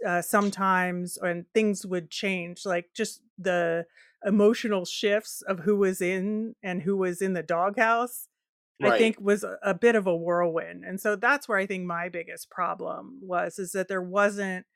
uh, 0.06 0.22
sometimes, 0.22 1.18
and 1.18 1.46
things 1.54 1.86
would 1.86 2.10
change. 2.10 2.64
Like 2.66 2.90
just 2.94 3.22
the 3.38 3.86
emotional 4.24 4.84
shifts 4.84 5.42
of 5.42 5.60
who 5.60 5.76
was 5.76 6.00
in 6.00 6.54
and 6.62 6.82
who 6.82 6.96
was 6.96 7.22
in 7.22 7.32
the 7.34 7.42
doghouse, 7.42 8.28
I 8.82 8.90
think 8.92 9.20
was 9.20 9.44
a, 9.44 9.58
a 9.62 9.74
bit 9.74 9.94
of 9.96 10.06
a 10.06 10.16
whirlwind. 10.16 10.84
And 10.84 11.00
so 11.00 11.16
that's 11.16 11.48
where 11.48 11.58
I 11.58 11.66
think 11.66 11.84
my 11.86 12.08
biggest 12.08 12.50
problem 12.50 13.20
was 13.22 13.58
is 13.58 13.72
that 13.72 13.88
there 13.88 14.02
wasn't 14.02 14.66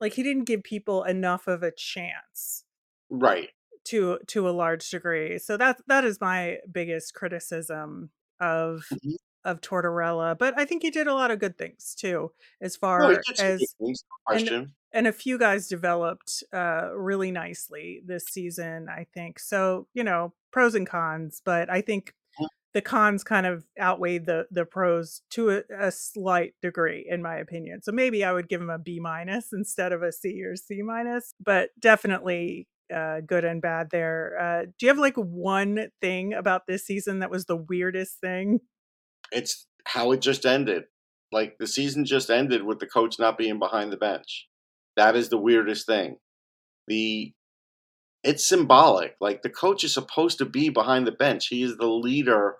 like 0.00 0.14
he 0.14 0.22
didn't 0.22 0.44
give 0.44 0.62
people 0.64 1.04
enough 1.04 1.46
of 1.48 1.62
a 1.62 1.72
chance 1.72 2.64
Right. 3.08 3.50
to 3.84 4.18
to 4.28 4.48
a 4.48 4.52
large 4.52 4.88
degree. 4.90 5.38
So 5.38 5.56
that 5.56 5.80
that 5.86 6.04
is 6.04 6.20
my 6.20 6.58
biggest 6.70 7.14
criticism 7.14 8.10
of 8.40 8.84
Mhm. 8.90 9.16
of 9.44 9.60
Tortorella, 9.60 10.38
but 10.38 10.58
I 10.58 10.64
think 10.64 10.82
he 10.82 10.90
did 10.90 11.06
a 11.06 11.14
lot 11.14 11.30
of 11.30 11.38
good 11.38 11.58
things 11.58 11.94
too, 11.94 12.32
as 12.60 12.76
far 12.76 13.22
good 13.22 13.36
as 13.38 13.76
no 13.80 13.94
and. 14.30 14.74
And 14.94 15.06
a 15.06 15.12
few 15.12 15.36
guys 15.38 15.68
developed 15.68 16.42
uh, 16.54 16.90
really 16.96 17.30
nicely 17.30 18.00
this 18.06 18.26
season, 18.26 18.86
I 18.88 19.06
think. 19.12 19.38
So, 19.38 19.88
you 19.92 20.04
know, 20.04 20.32
pros 20.52 20.74
and 20.74 20.86
cons, 20.86 21.42
but 21.44 21.68
I 21.68 21.82
think 21.82 22.14
the 22.74 22.82
cons 22.82 23.22
kind 23.22 23.46
of 23.46 23.64
outweighed 23.80 24.26
the 24.26 24.46
the 24.50 24.64
pros 24.64 25.22
to 25.30 25.50
a, 25.50 25.62
a 25.78 25.92
slight 25.92 26.54
degree, 26.60 27.06
in 27.08 27.22
my 27.22 27.36
opinion. 27.36 27.82
So 27.82 27.92
maybe 27.92 28.24
I 28.24 28.32
would 28.32 28.48
give 28.48 28.60
him 28.60 28.70
a 28.70 28.78
B 28.78 28.98
minus 29.00 29.48
instead 29.52 29.92
of 29.92 30.02
a 30.02 30.12
C 30.12 30.42
or 30.42 30.56
C 30.56 30.82
minus, 30.82 31.34
but 31.42 31.70
definitely 31.78 32.68
uh, 32.94 33.20
good 33.20 33.44
and 33.44 33.62
bad 33.62 33.88
there. 33.90 34.36
Uh, 34.38 34.64
do 34.78 34.86
you 34.86 34.88
have 34.88 34.98
like 34.98 35.16
one 35.16 35.88
thing 36.00 36.34
about 36.34 36.66
this 36.66 36.84
season 36.84 37.20
that 37.20 37.30
was 37.30 37.46
the 37.46 37.56
weirdest 37.56 38.20
thing? 38.20 38.60
It's 39.32 39.66
how 39.84 40.12
it 40.12 40.20
just 40.20 40.44
ended. 40.44 40.84
Like 41.32 41.58
the 41.58 41.66
season 41.66 42.04
just 42.04 42.30
ended 42.30 42.62
with 42.64 42.80
the 42.80 42.86
coach 42.86 43.18
not 43.18 43.38
being 43.38 43.58
behind 43.58 43.90
the 43.92 43.96
bench. 43.96 44.48
That 44.96 45.16
is 45.16 45.28
the 45.28 45.38
weirdest 45.38 45.86
thing. 45.86 46.18
The 46.86 47.32
it's 48.22 48.46
symbolic. 48.46 49.16
Like 49.20 49.42
the 49.42 49.50
coach 49.50 49.84
is 49.84 49.92
supposed 49.92 50.38
to 50.38 50.44
be 50.46 50.68
behind 50.70 51.06
the 51.06 51.12
bench. 51.12 51.48
He 51.48 51.62
is 51.62 51.76
the 51.76 51.86
leader 51.88 52.56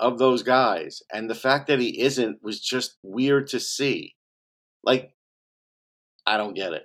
of 0.00 0.18
those 0.18 0.42
guys. 0.42 1.02
And 1.12 1.28
the 1.28 1.34
fact 1.34 1.66
that 1.68 1.78
he 1.80 2.00
isn't 2.00 2.42
was 2.42 2.60
just 2.60 2.96
weird 3.02 3.48
to 3.48 3.60
see. 3.60 4.14
Like 4.84 5.14
I 6.26 6.36
don't 6.36 6.54
get 6.54 6.72
it. 6.72 6.84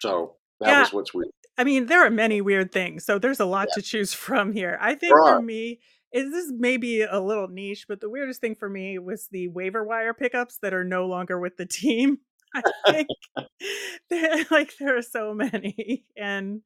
So 0.00 0.36
that 0.60 0.68
Yeah, 0.70 0.80
was 0.80 0.92
what's 0.92 1.14
weird. 1.14 1.28
I 1.56 1.62
mean, 1.64 1.86
there 1.86 2.04
are 2.04 2.10
many 2.10 2.40
weird 2.40 2.72
things, 2.72 3.04
so 3.04 3.18
there's 3.18 3.38
a 3.40 3.44
lot 3.44 3.68
Yeah. 3.68 3.74
to 3.74 3.82
choose 3.82 4.12
from 4.26 4.52
here. 4.52 4.76
I 4.80 4.94
think 4.96 5.12
for 5.12 5.40
me, 5.40 5.78
is 6.12 6.30
this 6.30 6.52
maybe 6.56 7.02
a 7.02 7.20
little 7.20 7.48
niche, 7.48 7.86
but 7.88 8.00
the 8.00 8.10
weirdest 8.10 8.40
thing 8.40 8.54
for 8.54 8.68
me 8.68 8.98
was 8.98 9.28
the 9.28 9.48
waiver 9.48 9.84
wire 9.84 10.14
pickups 10.14 10.58
that 10.62 10.74
are 10.74 10.84
no 10.84 11.06
longer 11.06 11.38
with 11.38 11.56
the 11.56 11.66
team. 11.66 12.18
I 12.54 12.62
think 12.90 13.10
there 14.10 14.44
like 14.50 14.72
there 14.78 14.96
are 14.96 15.02
so 15.02 15.34
many. 15.34 16.06
And 16.16 16.62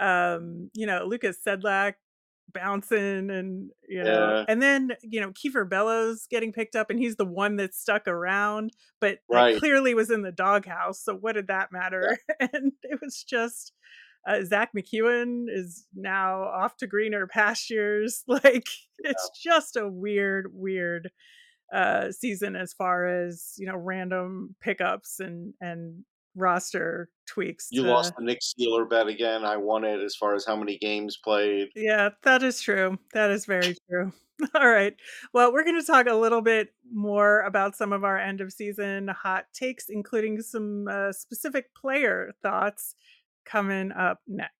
um, 0.00 0.70
you 0.74 0.86
know, 0.86 1.04
Lukas 1.06 1.38
Sedlak 1.46 1.94
bouncing 2.52 3.30
and 3.30 3.70
you 3.88 4.04
know, 4.04 4.38
Yeah. 4.38 4.44
and 4.48 4.62
then 4.62 4.92
you 5.02 5.20
know, 5.20 5.32
Kiefer 5.32 5.68
Bellows 5.68 6.26
getting 6.30 6.52
picked 6.52 6.76
up 6.76 6.90
and 6.90 6.98
he's 6.98 7.16
the 7.16 7.24
one 7.26 7.56
that 7.56 7.74
stuck 7.74 8.08
around, 8.08 8.72
but 9.00 9.18
Right. 9.28 9.58
clearly 9.58 9.94
was 9.94 10.10
in 10.10 10.22
the 10.22 10.32
doghouse. 10.32 11.02
So 11.04 11.14
what 11.16 11.34
did 11.34 11.48
that 11.48 11.68
Yeah. 11.72 11.78
matter? 11.78 12.18
And 12.40 12.72
it 12.82 13.00
was 13.02 13.22
just 13.24 13.72
uh, 14.28 14.42
Zack 14.44 14.72
MacEwen 14.76 15.46
is 15.48 15.86
now 15.94 16.42
off 16.42 16.76
to 16.78 16.86
greener 16.86 17.26
pastures. 17.26 18.24
Like 18.28 18.68
Yeah. 19.04 19.12
it's 19.12 19.30
just 19.30 19.76
a 19.76 19.88
weird, 19.88 20.48
weird 20.54 21.10
uh 21.72 22.10
season 22.12 22.56
as 22.56 22.72
far 22.72 23.06
as 23.06 23.54
you 23.58 23.66
know 23.66 23.76
random 23.76 24.54
pickups 24.60 25.20
and 25.20 25.54
and 25.60 26.04
roster 26.36 27.08
tweaks 27.26 27.68
You 27.70 27.82
to 27.82 27.90
lost 27.90 28.14
the 28.16 28.24
Nick 28.24 28.38
Seeler 28.40 28.88
bet 28.88 29.08
again. 29.08 29.44
I 29.44 29.56
won 29.56 29.84
it 29.84 30.00
as 30.00 30.14
far 30.14 30.34
as 30.34 30.44
how 30.46 30.54
many 30.56 30.78
games 30.78 31.16
played. 31.16 31.68
yeah 31.74 32.10
that 32.22 32.42
is 32.42 32.60
true 32.60 32.98
that 33.14 33.30
is 33.30 33.46
very 33.46 33.74
true 33.90 34.12
all 34.54 34.68
right 34.68 34.94
well 35.34 35.52
we're 35.52 35.64
going 35.64 35.78
to 35.78 35.86
talk 35.86 36.06
a 36.06 36.14
little 36.14 36.40
bit 36.40 36.72
more 36.92 37.40
about 37.42 37.76
some 37.76 37.92
of 37.92 38.04
our 38.04 38.16
end 38.16 38.40
of 38.40 38.52
season 38.52 39.08
hot 39.08 39.44
takes 39.52 39.86
including 39.90 40.40
some 40.40 40.86
uh, 40.88 41.12
specific 41.12 41.74
player 41.74 42.32
thoughts 42.42 42.94
coming 43.44 43.90
up 43.92 44.20
next 44.28 44.59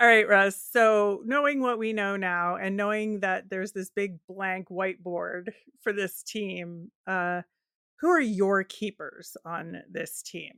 All 0.00 0.08
right, 0.08 0.28
Russ. 0.28 0.60
So, 0.72 1.22
knowing 1.24 1.60
what 1.60 1.78
we 1.78 1.92
know 1.92 2.16
now 2.16 2.56
and 2.56 2.76
knowing 2.76 3.20
that 3.20 3.48
there's 3.48 3.72
this 3.72 3.90
big 3.90 4.18
blank 4.28 4.68
whiteboard 4.68 5.50
for 5.82 5.92
this 5.92 6.24
team, 6.24 6.90
uh, 7.06 7.42
who 8.00 8.08
are 8.08 8.20
your 8.20 8.64
keepers 8.64 9.36
on 9.44 9.82
this 9.88 10.20
team? 10.20 10.52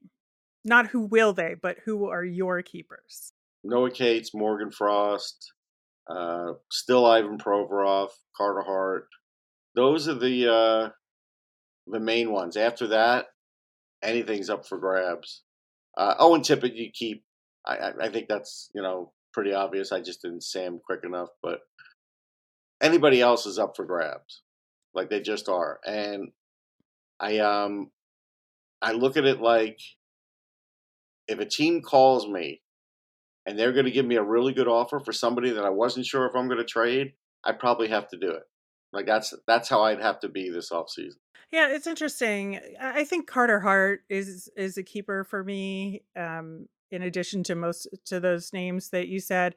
Not 0.65 0.87
who 0.87 1.03
will 1.03 1.35
they, 1.35 1.55
but 1.61 1.77
who 1.85 2.09
are 2.09 2.25
your 2.25 2.63
keepers? 2.63 3.33
Noah 3.63 3.91
Cates, 3.91 4.35
Morgan 4.35 4.71
Frost, 4.71 5.53
uh, 6.09 6.53
still 6.73 7.05
Ivan 7.05 7.37
Provorov, 7.37 8.09
Carter 8.37 8.63
Hart. 8.63 9.09
Those 9.75 10.09
are 10.09 10.15
the 10.15 10.51
uh, 10.51 10.89
the 11.87 12.01
main 12.01 12.33
ones. 12.33 12.57
After 12.57 12.87
that, 12.89 13.27
anything's 14.03 14.49
up 14.49 14.67
for 14.67 14.79
grabs. 14.79 15.43
Uh, 15.97 16.15
Owen 16.19 16.41
Tippett, 16.41 16.75
you 16.75 16.91
keep. 16.93 17.23
I, 17.67 17.77
I, 17.77 17.93
I 18.05 18.09
think 18.09 18.29
that's 18.29 18.71
you 18.75 18.81
know 18.81 19.13
pretty 19.37 19.53
obvious. 19.53 19.93
I 19.93 20.01
just 20.01 20.23
didn't 20.23 20.45
say 20.45 20.65
him 20.65 20.81
quick 20.83 21.01
enough, 21.05 21.29
but 21.43 21.61
anybody 22.81 23.21
else 23.21 23.45
is 23.45 23.59
up 23.59 23.77
for 23.77 23.85
grabs, 23.85 24.41
like 24.95 25.11
they 25.11 25.21
just 25.21 25.51
are. 25.51 25.79
And 25.87 26.31
I 27.21 27.39
um 27.41 27.91
I 28.81 28.93
look 28.93 29.19
at 29.19 29.27
it 29.27 29.43
like 29.43 29.79
if 31.29 31.39
a 31.39 31.45
team 31.45 31.83
calls 31.83 32.27
me 32.27 32.63
and 33.45 33.59
they're 33.59 33.73
going 33.73 33.85
to 33.85 33.91
give 33.91 34.07
me 34.07 34.17
a 34.17 34.23
really 34.23 34.55
good 34.55 34.69
offer 34.69 35.01
for 35.01 35.13
somebody 35.13 35.51
that 35.51 35.65
I 35.65 35.71
wasn't 35.71 36.07
sure 36.07 36.25
if 36.25 36.35
I'm 36.35 36.49
going 36.49 36.59
to 36.59 36.65
trade, 36.65 37.13
I 37.45 37.53
probably 37.53 37.89
have 37.89 38.09
to 38.09 38.17
do 38.17 38.31
it. 38.31 38.45
Like 38.95 39.05
that's 39.05 39.35
that's 39.47 39.69
how 39.69 39.83
I'd 39.83 40.01
have 40.01 40.21
to 40.21 40.31
be 40.31 40.49
this 40.49 40.71
offseason. 40.71 41.19
Yeah, 41.53 41.69
it's 41.69 41.87
interesting. 41.87 42.59
I 42.81 43.01
I 43.01 43.05
think 43.05 43.27
Carter 43.27 43.61
Hart 43.61 44.01
is 44.09 44.49
is 44.57 44.79
a 44.79 44.83
keeper 44.83 45.25
for 45.25 45.45
me. 45.45 46.05
Um, 46.17 46.69
in 46.91 47.03
addition 47.03 47.43
to 47.45 47.55
most 47.55 47.89
to 48.07 48.21
those 48.21 48.53
names 48.53 48.91
that 48.91 49.09
you 49.09 49.21
said, 49.21 49.55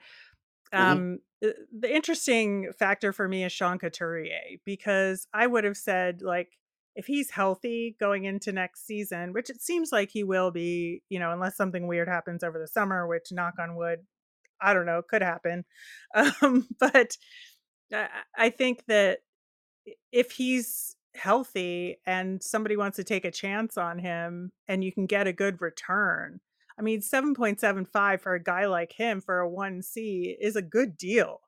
hmm 0.78 1.00
um, 1.00 1.20
the, 1.42 1.56
the 1.78 1.94
interesting 1.94 2.72
factor 2.78 3.13
for 3.13 3.28
me 3.28 3.44
is 3.44 3.52
Sean 3.52 3.80
Couturier 3.80 4.58
because 4.65 5.28
I 5.34 5.48
would 5.48 5.63
have 5.63 5.78
said 5.78 6.22
like 6.22 6.58
if 6.96 7.06
he's 7.08 7.32
healthy 7.32 7.96
going 8.00 8.26
into 8.26 8.52
next 8.52 8.86
season, 8.86 9.34
which 9.34 9.50
it 9.50 9.62
seems 9.62 9.92
like 9.92 10.10
he 10.12 10.24
will 10.24 10.52
be, 10.52 11.02
you 11.10 11.20
know, 11.20 11.32
unless 11.32 11.56
something 11.56 11.88
weird 11.88 12.08
happens 12.10 12.44
over 12.44 12.60
the 12.60 12.68
summer, 12.68 13.08
which 13.08 13.32
knock 13.32 13.56
on 13.60 13.76
wood, 13.76 14.00
I 14.62 14.74
don't 14.74 14.86
know, 14.86 15.02
could 15.02 15.22
happen. 15.22 15.65
Um, 16.42 16.68
but 16.80 17.18
I 18.38 18.50
think 18.50 18.86
that 18.88 19.20
if 20.12 20.32
he's 20.32 20.96
healthy 21.15 21.98
and 22.06 22.42
somebody 22.42 22.78
wants 22.78 22.98
to 22.98 23.04
take 23.04 23.26
a 23.26 23.32
chance 23.32 23.78
on 23.78 24.00
him 24.00 24.52
and 24.68 24.84
you 24.84 24.92
can 24.92 25.06
get 25.06 25.28
a 25.28 25.34
good 25.34 25.62
return. 25.62 26.39
I 26.80 26.82
mean, 26.82 27.02
7.75 27.02 28.22
for 28.22 28.34
a 28.36 28.42
guy 28.42 28.65
like 28.65 28.94
him 28.94 29.20
for 29.20 29.42
a 29.42 29.50
1C 29.50 30.38
is 30.39 30.56
a 30.56 30.62
good 30.62 30.98
deal. 30.98 31.42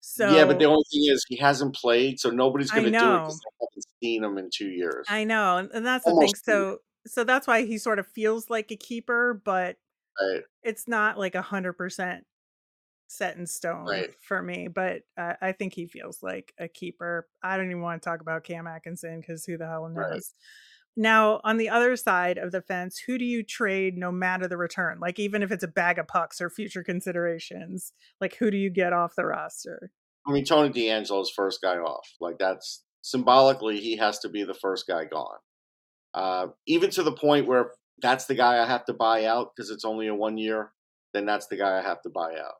So 0.00 0.30
Yeah, 0.30 0.46
but 0.46 0.58
the 0.58 0.64
only 0.64 0.84
thing 0.90 1.12
is 1.12 1.24
he 1.28 1.36
hasn't 1.36 1.74
played, 1.74 2.18
so 2.18 2.30
nobody's 2.30 2.70
going 2.70 2.84
to 2.84 2.90
do 2.90 2.96
it 2.96 3.18
because 3.18 3.38
they 3.38 3.66
haven't 3.66 3.86
seen 4.02 4.24
him 4.24 4.38
in 4.38 4.48
two 4.52 4.68
years, 4.68 5.06
I 5.10 5.24
know. 5.24 5.58
And, 5.58 5.70
and 5.72 5.84
that's 5.84 6.04
the 6.04 6.12
thing. 6.12 6.16
almost 6.16 6.44
two 6.44 6.52
years. 6.52 6.72
So 6.72 6.78
so 7.08 7.24
that's 7.24 7.46
why 7.46 7.64
he 7.64 7.78
sort 7.78 7.98
of 7.98 8.06
feels 8.08 8.50
like 8.50 8.70
a 8.70 8.76
keeper, 8.76 9.40
but 9.44 9.76
Right, 10.20 10.42
it's 10.62 10.88
not 10.88 11.18
like 11.18 11.34
a 11.34 11.42
hundred 11.42 11.74
percent 11.74 12.24
set 13.08 13.36
in 13.36 13.46
stone 13.46 13.84
right, 13.86 14.10
for 14.20 14.42
me, 14.42 14.68
but 14.68 15.02
uh, 15.18 15.34
I 15.40 15.52
think 15.52 15.74
he 15.74 15.86
feels 15.86 16.22
like 16.22 16.54
a 16.58 16.68
keeper. 16.68 17.28
I 17.42 17.56
don't 17.56 17.66
even 17.66 17.82
want 17.82 18.02
to 18.02 18.08
talk 18.08 18.20
about 18.20 18.44
Cam 18.44 18.66
Atkinson 18.66 19.20
because 19.20 19.44
who 19.44 19.58
the 19.58 19.66
hell 19.66 19.88
right. 19.88 20.22
Now, 20.96 21.40
on 21.44 21.58
the 21.58 21.68
other 21.68 21.94
side 21.96 22.38
of 22.38 22.52
the 22.52 22.62
fence, 22.62 22.98
who 23.06 23.18
do 23.18 23.24
you 23.24 23.42
trade 23.42 23.98
no 23.98 24.10
matter 24.10 24.48
the 24.48 24.56
return? 24.56 24.98
Like, 24.98 25.18
even 25.18 25.42
if 25.42 25.52
it's 25.52 25.64
a 25.64 25.68
bag 25.68 25.98
of 25.98 26.08
pucks 26.08 26.40
or 26.40 26.48
future 26.48 26.82
considerations, 26.82 27.92
like, 28.20 28.36
who 28.36 28.50
do 28.50 28.56
you 28.56 28.70
get 28.70 28.94
off 28.94 29.14
the 29.14 29.26
roster? 29.26 29.90
I 30.26 30.32
mean, 30.32 30.44
Tony 30.44 30.70
DeAngelo's 30.70 31.30
first 31.30 31.62
guy 31.62 31.76
off. 31.76 32.08
Like 32.20 32.38
that's 32.38 32.82
symbolically, 33.02 33.78
he 33.78 33.96
has 33.96 34.18
to 34.20 34.28
be 34.28 34.44
the 34.44 34.54
first 34.54 34.86
guy 34.86 35.04
gone. 35.04 35.38
Uh, 36.14 36.48
even 36.66 36.90
to 36.90 37.02
the 37.02 37.12
point 37.12 37.46
where 37.46 37.72
that's 38.02 38.26
the 38.26 38.34
guy 38.34 38.62
I 38.62 38.66
have 38.66 38.84
to 38.86 38.92
buy 38.92 39.26
out 39.26 39.52
because 39.54 39.70
it's 39.70 39.84
only 39.84 40.08
a 40.08 40.14
one 40.14 40.38
year, 40.38 40.72
then 41.14 41.26
that's 41.26 41.46
the 41.46 41.56
guy 41.56 41.78
I 41.78 41.82
have 41.82 42.02
to 42.02 42.10
buy 42.10 42.32
out. 42.32 42.56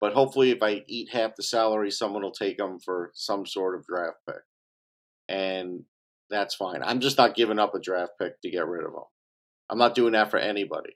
But 0.00 0.12
hopefully, 0.12 0.50
if 0.50 0.62
I 0.62 0.84
eat 0.86 1.08
half 1.10 1.34
the 1.36 1.42
salary, 1.42 1.90
someone 1.90 2.22
will 2.22 2.30
take 2.30 2.58
him 2.58 2.78
for 2.78 3.10
some 3.14 3.46
sort 3.46 3.74
of 3.74 3.84
draft 3.84 4.18
pick, 4.28 4.42
and 5.28 5.82
that's 6.30 6.54
fine. 6.54 6.82
I'm 6.82 7.00
just 7.00 7.18
not 7.18 7.34
giving 7.34 7.58
up 7.58 7.74
a 7.74 7.80
draft 7.80 8.12
pick 8.20 8.40
to 8.42 8.50
get 8.50 8.66
rid 8.66 8.84
of 8.84 8.92
him. 8.92 9.04
I'm 9.70 9.78
not 9.78 9.94
doing 9.94 10.12
that 10.12 10.30
for 10.30 10.38
anybody. 10.38 10.94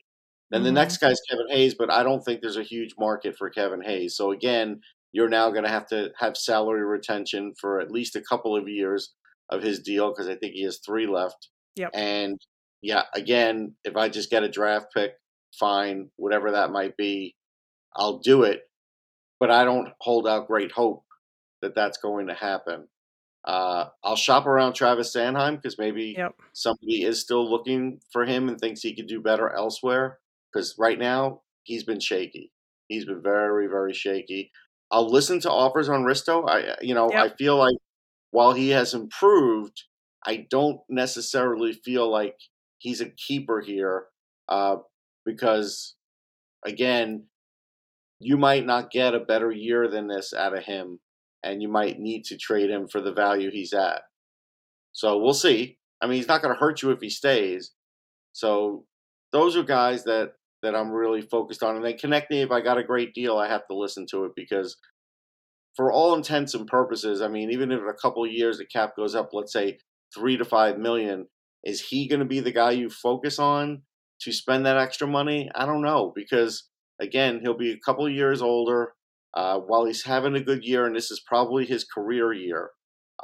Then 0.51 0.63
the 0.63 0.73
hmm 0.73 0.73
next 0.73 0.99
guy's 0.99 1.21
Kevin 1.31 1.49
Hayes, 1.51 1.75
but 1.75 1.91
I 1.91 2.03
don't 2.03 2.23
think 2.25 2.41
there's 2.41 2.57
a 2.59 2.63
huge 2.63 2.95
market 2.99 3.37
for 3.37 3.51
Kevin 3.51 3.83
Hayes. 3.83 4.17
So 4.17 4.33
again, 4.33 4.81
you're 5.13 5.29
now 5.29 5.51
going 5.51 5.65
to 5.65 5.71
have 5.71 5.87
to 5.89 6.11
have 6.19 6.37
salary 6.37 6.85
retention 6.85 7.55
for 7.61 7.81
at 7.81 7.91
least 7.91 8.17
a 8.17 8.23
couple 8.23 8.57
of 8.57 8.69
years 8.69 9.15
of 9.51 9.63
his 9.63 9.81
deal 9.81 10.11
because 10.11 10.29
I 10.29 10.37
think 10.37 10.55
he 10.55 10.65
has 10.65 10.81
three 10.85 11.07
left. 11.07 11.49
Yep. 11.77 11.95
And 11.95 12.39
yeah, 12.83 13.05
again, 13.15 13.77
if 13.85 13.97
I 13.97 14.09
just 14.09 14.31
get 14.31 14.43
a 14.45 14.49
draft 14.49 14.87
pick, 14.95 15.13
fine, 15.59 16.11
whatever 16.17 16.51
that 16.53 16.71
might 16.71 16.97
be, 16.97 17.37
I'll 17.97 18.19
do 18.19 18.45
it. 18.45 18.63
But 19.39 19.51
I 19.51 19.65
don't 19.65 19.93
hold 20.01 20.27
out 20.27 20.47
great 20.47 20.73
hope 20.73 21.05
that 21.63 21.75
that's 21.75 21.99
going 21.99 22.29
to 22.29 22.35
happen. 22.35 22.89
Uh, 23.45 23.87
I'll 24.05 24.17
shop 24.17 24.47
around 24.47 24.75
Travis 24.75 25.15
Sanheim 25.15 25.57
because 25.57 25.79
maybe 25.79 26.15
Yep. 26.17 26.37
somebody 26.53 27.03
is 27.05 27.21
still 27.21 27.49
looking 27.51 28.01
for 28.13 28.25
him 28.25 28.49
and 28.49 28.59
thinks 28.61 28.83
he 28.83 28.95
could 28.95 29.09
do 29.09 29.21
better 29.21 29.51
elsewhere. 29.51 30.21
Because 30.53 30.77
right 30.79 30.99
now 30.99 31.43
he's 31.65 31.83
been 31.85 32.01
shaky. 32.01 32.53
He's 32.89 33.05
been 33.07 33.23
very, 33.23 33.67
very 33.69 33.95
shaky. 33.95 34.53
I'll 34.91 35.09
listen 35.11 35.41
to 35.41 35.51
offers 35.51 35.89
on 35.89 36.05
Risto. 36.05 36.49
I, 36.49 36.77
you 36.83 36.95
know, 36.95 37.11
I 37.13 37.31
feel 37.31 37.57
like 37.57 37.77
while 38.31 38.53
he 38.53 38.71
has 38.71 38.95
improved, 38.95 39.85
I 40.27 40.47
don't 40.51 40.81
necessarily 40.89 41.73
feel 41.73 42.11
like 42.11 42.37
he's 42.79 43.01
a 43.01 43.11
keeper 43.11 43.61
here 43.61 44.07
uh, 44.49 44.77
because, 45.25 45.97
again, 46.65 47.25
you 48.21 48.37
might 48.37 48.67
not 48.67 48.91
get 48.91 49.15
a 49.15 49.21
better 49.21 49.51
year 49.51 49.89
than 49.89 50.07
this 50.09 50.33
out 50.33 50.57
of 50.57 50.65
him, 50.65 51.01
and 51.43 51.63
you 51.63 51.69
might 51.69 51.99
need 51.99 52.25
to 52.25 52.37
trade 52.37 52.71
him 52.71 52.89
for 52.89 53.01
the 53.01 53.13
value 53.13 53.51
he's 53.51 53.73
at. 53.73 54.03
So 54.93 55.19
we'll 55.19 55.35
see. 55.35 55.79
I 56.01 56.07
mean, 56.07 56.17
he's 56.17 56.29
not 56.29 56.43
going 56.43 56.55
to 56.55 56.61
hurt 56.61 56.83
you 56.83 56.91
if 56.91 57.01
he 57.01 57.11
stays. 57.11 57.73
So 58.33 58.85
those 59.33 59.57
are 59.57 59.63
guys 59.63 60.05
that 60.05 60.33
that 60.63 60.77
I'm 60.77 60.93
really 60.93 61.23
focused 61.23 61.63
on. 61.63 61.77
And 61.77 61.85
then 61.85 62.23
me 62.31 62.43
if 62.43 62.51
I 62.51 62.61
got 62.61 62.79
a 62.79 62.85
great 62.85 63.15
deal, 63.15 63.37
I 63.37 63.49
have 63.49 63.67
to 63.67 63.77
listen 63.77 64.07
to 64.11 64.25
it 64.25 64.33
because, 64.37 64.77
for 65.75 65.91
all 65.91 66.15
intents 66.15 66.55
and 66.55 66.67
purposes, 66.67 67.21
I 67.21 67.29
mean, 67.29 67.51
even 67.51 67.73
if 67.73 67.81
in 67.81 67.89
a 67.89 67.95
couple 67.95 68.25
years 68.27 68.59
the 68.59 68.67
cap 68.67 68.95
goes 68.97 69.15
up, 69.15 69.31
let's 69.33 69.53
say 69.53 69.79
three 70.15 70.37
to 70.37 70.45
five 70.45 70.79
million, 70.79 71.27
is 71.65 71.81
he 71.81 72.07
going 72.07 72.21
to 72.21 72.27
be 72.27 72.41
the 72.41 72.53
guy 72.53 72.73
you 72.73 72.91
focus 72.91 73.39
on 73.39 73.83
to 74.21 74.33
spend 74.33 74.67
that 74.67 74.77
extra 74.77 75.07
money? 75.07 75.51
I 75.55 75.67
don't 75.67 75.83
know 75.83 76.13
because 76.15 76.69
again, 77.01 77.41
he'll 77.43 77.59
be 77.59 77.73
a 77.73 77.81
couple 77.85 78.09
years 78.09 78.43
older. 78.43 78.93
Uh, 79.35 79.59
while 79.59 79.85
he's 79.85 80.05
having 80.05 80.35
a 80.35 80.43
good 80.43 80.65
year, 80.65 80.87
and 80.87 80.95
this 80.95 81.11
is 81.11 81.21
probably 81.21 81.65
his 81.65 81.85
career 81.85 82.33
year, 82.33 82.71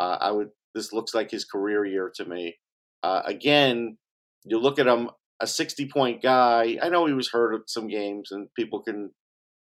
uh, 0.01 0.19
I 0.21 0.31
would. 0.31 0.49
This 0.75 0.93
looks 0.93 1.15
like 1.15 1.31
his 1.31 1.45
career 1.45 1.85
year 1.85 2.11
to 2.17 2.25
me. 2.25 2.57
Uh, 3.03 3.23
again, 3.25 3.97
you 4.45 4.59
look 4.59 4.79
at 4.79 4.87
him, 4.87 5.11
a 5.41 5.47
60 5.47 5.89
point 5.89 6.23
guy. 6.23 6.79
I 6.83 6.89
know 6.89 7.07
he 7.07 7.13
was 7.13 7.31
hurt 7.31 7.55
at 7.55 7.69
some 7.69 7.89
games, 7.89 8.31
and 8.33 8.49
people 8.55 8.83
can 8.83 9.11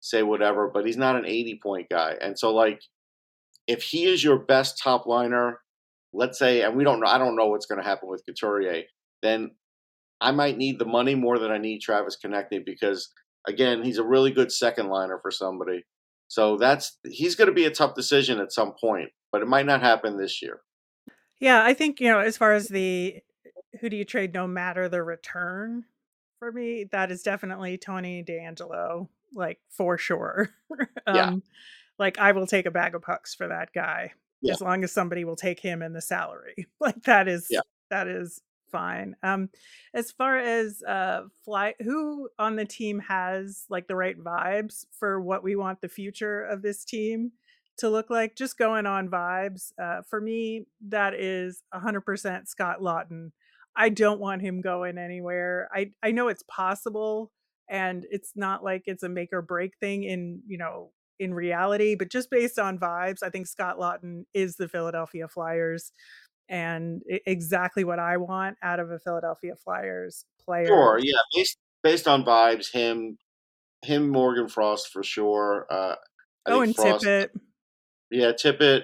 say 0.00 0.22
whatever, 0.22 0.70
but 0.72 0.86
he's 0.86 0.96
not 0.96 1.16
an 1.16 1.26
80 1.26 1.60
point 1.62 1.88
guy. 1.90 2.14
And 2.20 2.38
so, 2.38 2.54
like, 2.54 2.80
if 3.66 3.82
he 3.82 4.04
is 4.04 4.22
your 4.22 4.38
best 4.38 4.80
top 4.82 5.06
liner, 5.06 5.60
let's 6.12 6.38
say, 6.38 6.62
and 6.62 6.76
we 6.76 6.84
don't 6.84 7.00
know, 7.00 7.08
I 7.08 7.18
don't 7.18 7.36
know 7.36 7.46
what's 7.46 7.66
going 7.66 7.82
to 7.82 7.88
happen 7.88 8.08
with 8.08 8.24
Couturier, 8.26 8.84
then 9.22 9.50
I 10.20 10.30
might 10.30 10.56
need 10.56 10.78
the 10.78 10.84
money 10.84 11.14
more 11.14 11.38
than 11.38 11.50
I 11.50 11.58
need 11.58 11.80
Travis 11.80 12.16
Konecny 12.24 12.64
because 12.64 13.10
again, 13.46 13.82
he's 13.82 13.98
a 13.98 14.04
really 14.04 14.30
good 14.30 14.50
second 14.50 14.88
liner 14.88 15.18
for 15.20 15.30
somebody. 15.30 15.84
So 16.28 16.56
that's 16.56 16.98
he's 17.04 17.34
going 17.34 17.48
to 17.48 17.54
be 17.54 17.66
a 17.66 17.70
tough 17.70 17.94
decision 17.94 18.40
at 18.40 18.52
some 18.52 18.72
point, 18.80 19.10
but 19.32 19.42
it 19.42 19.48
might 19.48 19.66
not 19.66 19.80
happen 19.80 20.16
this 20.16 20.42
year. 20.42 20.60
Yeah, 21.40 21.62
I 21.64 21.74
think 21.74 22.00
you 22.00 22.08
know 22.08 22.18
as 22.18 22.36
far 22.36 22.52
as 22.52 22.68
the 22.68 23.20
who 23.80 23.88
do 23.88 23.96
you 23.96 24.04
trade 24.04 24.34
no 24.34 24.46
matter 24.46 24.88
the 24.88 25.02
return 25.02 25.84
for 26.38 26.52
me, 26.52 26.84
that 26.92 27.10
is 27.10 27.22
definitely 27.22 27.78
Tony 27.78 28.24
DeAngelo, 28.24 29.08
like 29.34 29.58
for 29.70 29.98
sure. 29.98 30.50
um, 31.06 31.16
yeah. 31.16 31.36
Like 31.98 32.18
I 32.18 32.32
will 32.32 32.46
take 32.46 32.66
a 32.66 32.70
bag 32.70 32.94
of 32.94 33.02
pucks 33.02 33.34
for 33.34 33.48
that 33.48 33.72
guy 33.72 34.12
yeah. 34.42 34.52
as 34.52 34.60
long 34.60 34.84
as 34.84 34.92
somebody 34.92 35.24
will 35.24 35.36
take 35.36 35.60
him 35.60 35.82
in 35.82 35.92
the 35.92 36.02
salary. 36.02 36.66
Like 36.80 37.02
that 37.04 37.28
is 37.28 37.46
yeah. 37.50 37.60
that 37.90 38.06
is 38.06 38.40
fine. 38.70 39.16
Um, 39.22 39.50
as 39.94 40.10
far 40.10 40.38
as 40.38 40.82
uh, 40.82 41.22
fly, 41.44 41.74
who 41.80 42.28
on 42.38 42.56
the 42.56 42.64
team 42.64 43.00
has 43.00 43.64
like 43.68 43.86
the 43.86 43.96
right 43.96 44.18
vibes 44.18 44.86
for 44.98 45.20
what 45.20 45.42
we 45.42 45.56
want 45.56 45.80
the 45.80 45.88
future 45.88 46.42
of 46.42 46.62
this 46.62 46.84
team 46.84 47.32
to 47.78 47.88
look 47.90 48.10
like? 48.10 48.36
Just 48.36 48.58
going 48.58 48.86
on 48.86 49.08
vibes. 49.08 49.72
Uh, 49.80 50.02
for 50.08 50.20
me, 50.20 50.66
that 50.88 51.14
is 51.14 51.62
100% 51.74 52.48
Scott 52.48 52.80
Laughton. 52.80 53.30
I 53.76 53.90
don't 53.90 54.20
want 54.20 54.42
him 54.42 54.62
going 54.62 54.96
anywhere. 54.98 55.68
I 55.74 55.90
I 56.02 56.10
know 56.10 56.28
it's 56.28 56.44
possible, 56.44 57.30
and 57.68 58.06
it's 58.10 58.32
not 58.34 58.64
like 58.64 58.84
it's 58.86 59.02
a 59.02 59.08
make 59.08 59.32
or 59.32 59.42
break 59.42 59.72
thing 59.78 60.04
in 60.04 60.40
you 60.46 60.56
know 60.56 60.92
in 61.18 61.32
reality, 61.34 61.94
but 61.94 62.10
just 62.10 62.30
based 62.30 62.58
on 62.58 62.78
vibes, 62.78 63.22
I 63.22 63.30
think 63.30 63.46
Scott 63.46 63.78
Laughton 63.78 64.24
is 64.34 64.56
the 64.56 64.68
Philadelphia 64.68 65.28
Flyers 65.28 65.92
and 66.48 67.02
exactly 67.08 67.84
what 67.84 67.98
I 67.98 68.16
want 68.16 68.56
out 68.62 68.80
of 68.80 68.90
a 68.90 68.98
Philadelphia 68.98 69.54
Flyers 69.56 70.24
player. 70.44 70.66
Sure, 70.66 70.98
yeah, 71.02 71.16
based 71.34 71.58
based 71.82 72.08
on 72.08 72.24
vibes, 72.24 72.72
him, 72.72 73.18
him, 73.82 74.08
Morgan 74.08 74.48
Frost 74.48 74.88
for 74.92 75.02
sure. 75.02 75.66
Uh, 75.70 75.94
oh, 76.46 76.60
and 76.60 76.74
Frost, 76.74 77.04
Tippett. 77.04 77.30
Yeah, 78.10 78.32
Tippett, 78.32 78.82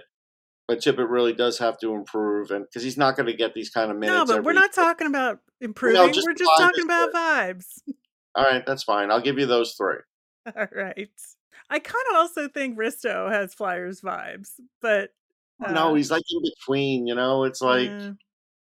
but 0.69 0.79
Tippett 0.79 1.09
really 1.09 1.33
does 1.33 1.59
have 1.59 1.79
to 1.79 1.95
improve, 1.95 2.51
and 2.51 2.65
because 2.65 2.83
he's 2.83 2.99
not 2.99 3.17
going 3.17 3.27
to 3.27 3.37
get 3.37 3.55
these 3.55 3.71
kind 3.71 3.91
of 3.91 3.97
minutes. 3.97 4.29
No, 4.29 4.37
but 4.37 4.45
we're 4.45 4.53
not 4.53 4.73
talking 4.73 5.07
about 5.07 5.41
improving. 5.61 6.01
No, 6.01 6.11
just 6.11 6.27
we're 6.27 6.35
just 6.35 6.51
talking 6.59 6.85
about 6.85 7.13
vibes. 7.13 7.67
All 8.35 8.45
right, 8.45 8.65
that's 8.65 8.83
fine. 8.83 9.11
I'll 9.11 9.21
give 9.21 9.39
you 9.39 9.47
those 9.47 9.75
three. 9.75 9.99
All 10.57 10.67
right. 10.75 11.11
I 11.71 11.79
kind 11.79 12.05
of 12.11 12.17
also 12.17 12.49
think 12.49 12.79
Risto 12.79 13.31
has 13.31 13.55
Flyers 13.55 14.01
vibes, 14.01 14.51
but 14.81 15.11
no, 15.71 15.95
he's 15.95 16.11
like 16.11 16.23
in 16.31 16.43
between. 16.43 17.07
You 17.07 17.15
know, 17.15 17.45
it's 17.45 17.61
like 17.61 17.89
yeah. 17.89 18.11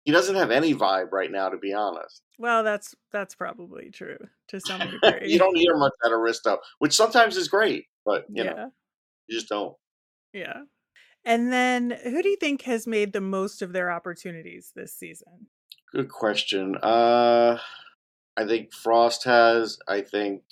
he 0.03 0.11
doesn't 0.11 0.35
have 0.35 0.51
any 0.51 0.73
vibe 0.73 1.11
right 1.11 1.31
now, 1.31 1.49
to 1.49 1.57
be 1.57 1.73
honest. 1.73 2.21
Well, 2.37 2.63
that's 2.63 2.95
that's 3.11 3.35
probably 3.35 3.91
true 3.91 4.17
to 4.49 4.59
some 4.59 4.79
degree. 5.01 5.31
you 5.31 5.39
don't 5.39 5.57
hear 5.57 5.75
much 5.75 5.93
out 6.05 6.11
of 6.11 6.19
Risto, 6.19 6.57
which 6.79 6.93
sometimes 6.93 7.37
is 7.37 7.47
great, 7.47 7.85
but 8.05 8.25
you 8.29 8.43
yeah. 8.43 8.53
know, 8.53 8.71
you 9.27 9.37
just 9.37 9.49
don't. 9.49 9.75
Yeah. 10.33 10.61
And 11.27 11.51
then, 11.51 11.97
who 12.03 12.21
do 12.21 12.29
you 12.29 12.37
think 12.37 12.61
has 12.63 12.85
made 12.85 13.11
the 13.11 13.21
most 13.21 13.63
of 13.63 13.73
their 13.73 13.89
opportunities 13.89 14.71
this 14.75 14.93
season? 14.93 15.47
Good 15.91 16.09
question. 16.09 16.75
Uh, 16.75 17.57
I 18.37 18.45
think 18.45 18.73
Frost 18.73 19.23
has. 19.23 19.79
I 19.87 20.01
think 20.01 20.43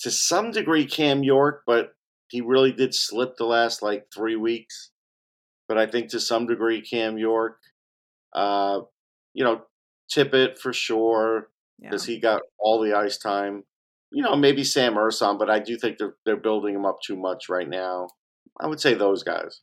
to 0.00 0.10
some 0.10 0.50
degree 0.50 0.84
Cam 0.84 1.22
York, 1.22 1.62
but 1.66 1.94
he 2.28 2.40
really 2.40 2.72
did 2.72 2.94
slip 2.94 3.36
the 3.36 3.44
last 3.44 3.82
like 3.82 4.06
three 4.12 4.36
weeks 4.36 4.90
but 5.68 5.78
I 5.78 5.86
think 5.86 6.08
to 6.10 6.20
some 6.20 6.46
degree 6.46 6.80
Cam 6.80 7.18
York, 7.18 7.58
uh, 8.34 8.80
you 9.34 9.44
know, 9.44 9.62
Tippett 10.10 10.58
for 10.58 10.72
sure 10.72 11.50
because 11.80 12.08
yeah. 12.08 12.14
he 12.14 12.20
got 12.20 12.42
all 12.58 12.80
the 12.80 12.94
ice 12.94 13.18
time. 13.18 13.64
You 14.10 14.22
know, 14.22 14.34
maybe 14.34 14.64
Sam 14.64 14.94
Ersson, 14.94 15.38
but 15.38 15.50
I 15.50 15.58
do 15.58 15.76
think 15.76 15.98
they're 15.98 16.16
they're 16.24 16.36
building 16.36 16.74
him 16.74 16.86
up 16.86 16.98
too 17.04 17.16
much 17.16 17.48
right 17.48 17.68
now. 17.68 18.08
I 18.58 18.66
would 18.66 18.80
say 18.80 18.94
those 18.94 19.22
guys. 19.22 19.60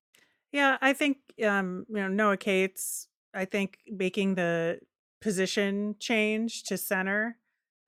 Yeah, 0.52 0.78
I 0.82 0.94
think 0.94 1.18
um, 1.44 1.86
you 1.89 1.98
know 1.98 2.08
Noah 2.08 2.38
Cates. 2.38 3.08
I 3.34 3.46
think 3.46 3.80
making 3.88 4.36
the 4.36 4.80
position 5.22 5.96
change 6.00 6.63
to 6.65 6.78
center. 6.78 7.38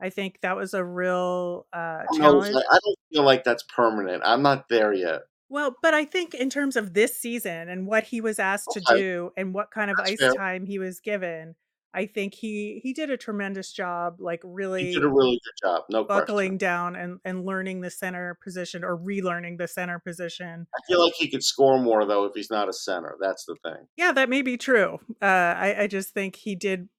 I 0.02 0.10
think 0.10 0.40
that 0.42 0.56
was 0.56 0.74
a 0.74 0.84
real 0.84 1.68
uh, 1.72 2.04
challenge. 2.16 2.56
I 2.56 2.80
don't 2.84 3.00
feel 3.14 3.24
like 3.24 3.44
that's 3.44 3.64
permanent. 3.64 4.24
I'm 4.26 4.42
not 4.42 4.70
there 4.70 4.94
yet. 4.94 5.22
Well, 5.50 5.76
but 5.82 5.94
I 5.94 6.04
think 6.06 6.34
in 6.34 6.50
terms 6.50 6.76
of 6.76 6.94
this 6.94 7.18
season 7.18 7.70
and 7.70 7.88
what 7.88 8.04
he 8.04 8.20
was 8.22 8.38
asked 8.40 8.70
to 8.74 8.82
do 8.96 9.32
and 9.38 9.54
what 9.54 9.72
kind 9.72 9.90
of 9.90 9.98
That's 9.98 10.12
ice 10.12 10.20
fair. 10.20 10.34
time 10.34 10.66
he 10.66 10.78
was 10.80 11.00
given, 11.00 11.56
I 11.94 12.06
think 12.06 12.34
he 12.34 12.80
he 12.84 12.94
did 12.94 13.10
a 13.10 13.18
tremendous 13.18 13.72
job, 13.72 14.18
like 14.20 14.42
He 14.44 14.94
did 14.94 15.04
a 15.04 15.08
really 15.08 15.40
good 15.44 15.68
job, 15.68 15.84
no 15.90 16.04
question. 16.04 16.20
buckling 16.26 16.58
down 16.58 16.96
and 16.98 17.20
and 17.24 17.46
learning 17.46 17.80
the 17.82 17.90
center 17.90 18.38
position 18.44 18.84
or 18.84 18.98
relearning 18.98 19.58
the 19.58 19.68
center 19.70 20.00
position. 20.00 20.68
I 20.76 20.80
feel 20.88 21.04
like 21.04 21.14
he 21.16 21.30
could 21.30 21.44
score 21.44 21.80
more 21.80 22.06
though 22.06 22.26
if 22.26 22.34
he's 22.36 22.52
not 22.52 22.68
a 22.68 22.74
center. 22.74 23.16
That's 23.20 23.46
the 23.46 23.56
thing. 23.64 23.88
Yeah, 23.96 24.12
that 24.12 24.30
may 24.30 24.42
be 24.42 24.58
true. 24.58 25.00
Uh, 25.22 25.26
I 25.26 25.76
I 25.84 25.88
just 25.88 26.10
think 26.14 26.36
he 26.36 26.56
did. 26.56 26.90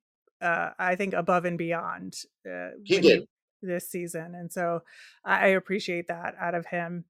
Uh, 0.40 0.70
I 0.78 0.94
think 0.96 1.14
above 1.14 1.44
and 1.44 1.58
beyond 1.58 2.14
uh, 2.48 2.70
He 2.84 3.00
did. 3.00 3.26
this 3.60 3.90
season, 3.90 4.34
and 4.36 4.52
so 4.52 4.82
I, 5.24 5.44
I 5.44 5.46
appreciate 5.48 6.06
that 6.08 6.34
out 6.40 6.54
of 6.54 6.64
him. 6.66 7.04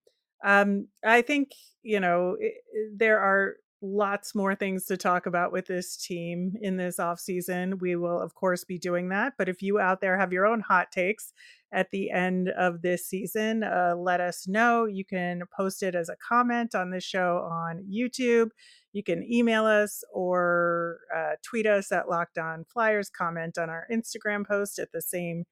Um, 0.44 0.88
I 1.04 1.22
think, 1.22 1.50
you 1.82 2.00
know, 2.00 2.36
it, 2.38 2.54
there 2.96 3.18
are 3.20 3.56
lots 3.80 4.34
more 4.34 4.54
things 4.54 4.86
to 4.86 4.96
talk 4.96 5.26
about 5.26 5.52
with 5.52 5.66
this 5.66 5.96
team 5.96 6.54
in 6.60 6.76
this 6.76 6.98
off 6.98 7.20
season. 7.20 7.78
We 7.78 7.96
will, 7.96 8.20
of 8.20 8.34
course, 8.34 8.64
be 8.64 8.78
doing 8.78 9.08
that. 9.10 9.34
But 9.38 9.48
if 9.48 9.62
you 9.62 9.78
out 9.78 10.00
there 10.00 10.18
have 10.18 10.32
your 10.32 10.46
own 10.46 10.60
hot 10.60 10.90
takes 10.90 11.32
at 11.72 11.90
the 11.90 12.10
end 12.10 12.48
of 12.48 12.82
this 12.82 13.06
season, 13.06 13.62
uh, 13.62 13.94
let 13.96 14.20
us 14.20 14.48
know. 14.48 14.86
You 14.86 15.04
can 15.04 15.42
post 15.56 15.82
it 15.82 15.94
as 15.94 16.08
a 16.08 16.16
comment 16.16 16.74
on 16.74 16.90
this 16.90 17.04
show 17.04 17.48
on 17.50 17.84
YouTube. 17.88 18.48
You 18.92 19.02
can 19.02 19.22
email 19.30 19.64
us 19.64 20.02
or 20.12 20.98
uh, 21.14 21.32
tweet 21.42 21.66
us 21.66 21.92
at 21.92 22.08
Locked 22.08 22.38
On 22.38 22.64
Flyers. 22.64 23.10
Comment 23.10 23.56
on 23.58 23.70
our 23.70 23.86
Instagram 23.92 24.46
post 24.46 24.78
at 24.78 24.90
the 24.92 25.02
same 25.02 25.44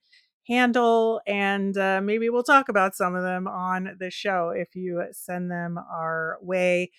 handle, 0.47 1.21
and 1.27 1.77
uh, 1.77 2.01
maybe 2.03 2.29
we'll 2.31 2.43
talk 2.43 2.69
about 2.69 2.95
some 2.95 3.15
of 3.15 3.23
them 3.23 3.47
on 3.47 3.97
the 3.99 4.11
show 4.11 4.53
if 4.55 4.75
you 4.75 5.05
send 5.13 5.51
them 5.51 5.79
our 5.79 6.39
way. 6.41 6.91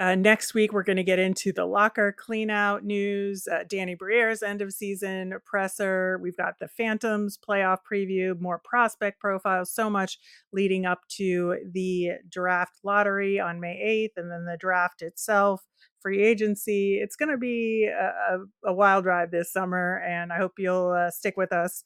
Uh, 0.00 0.16
next 0.16 0.54
week, 0.54 0.72
we're 0.72 0.82
going 0.82 0.96
to 0.96 1.04
get 1.04 1.20
into 1.20 1.52
the 1.52 1.64
locker 1.64 2.12
cleanout 2.18 2.82
news, 2.82 3.46
uh, 3.46 3.62
Danny 3.68 3.94
Briere's 3.94 4.42
end 4.42 4.60
of 4.60 4.72
season 4.72 5.34
presser. 5.44 6.18
We've 6.20 6.36
got 6.36 6.58
the 6.58 6.66
Phantoms 6.66 7.38
playoff 7.38 7.78
preview, 7.90 8.38
more 8.40 8.60
prospect 8.64 9.20
profiles, 9.20 9.72
so 9.72 9.88
much 9.88 10.18
leading 10.52 10.84
up 10.84 11.02
to 11.10 11.58
the 11.70 12.14
draft 12.28 12.80
lottery 12.82 13.38
on 13.38 13.60
May 13.60 14.10
8th, 14.16 14.20
and 14.20 14.32
then 14.32 14.46
the 14.46 14.56
draft 14.58 15.00
itself, 15.00 15.62
free 16.02 16.24
agency. 16.24 16.98
It's 17.00 17.14
going 17.14 17.30
to 17.30 17.38
be 17.38 17.88
a, 17.88 18.38
a, 18.68 18.74
wild 18.74 19.04
ride 19.04 19.30
this 19.30 19.52
summer, 19.52 20.02
and 20.04 20.32
I 20.32 20.38
hope 20.38 20.54
you'll 20.58 20.90
uh, 20.90 21.12
stick 21.12 21.36
with 21.36 21.52
us. 21.52 21.84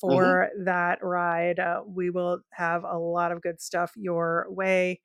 For 0.00 0.48
mm-hmm. 0.50 0.64
that 0.64 1.02
ride. 1.02 1.58
Uh, 1.58 1.82
we 1.86 2.10
will 2.10 2.40
have 2.50 2.84
a 2.84 2.98
lot 2.98 3.32
of 3.32 3.42
good 3.42 3.60
stuff 3.60 3.92
your 3.96 4.46
way. 4.50 5.00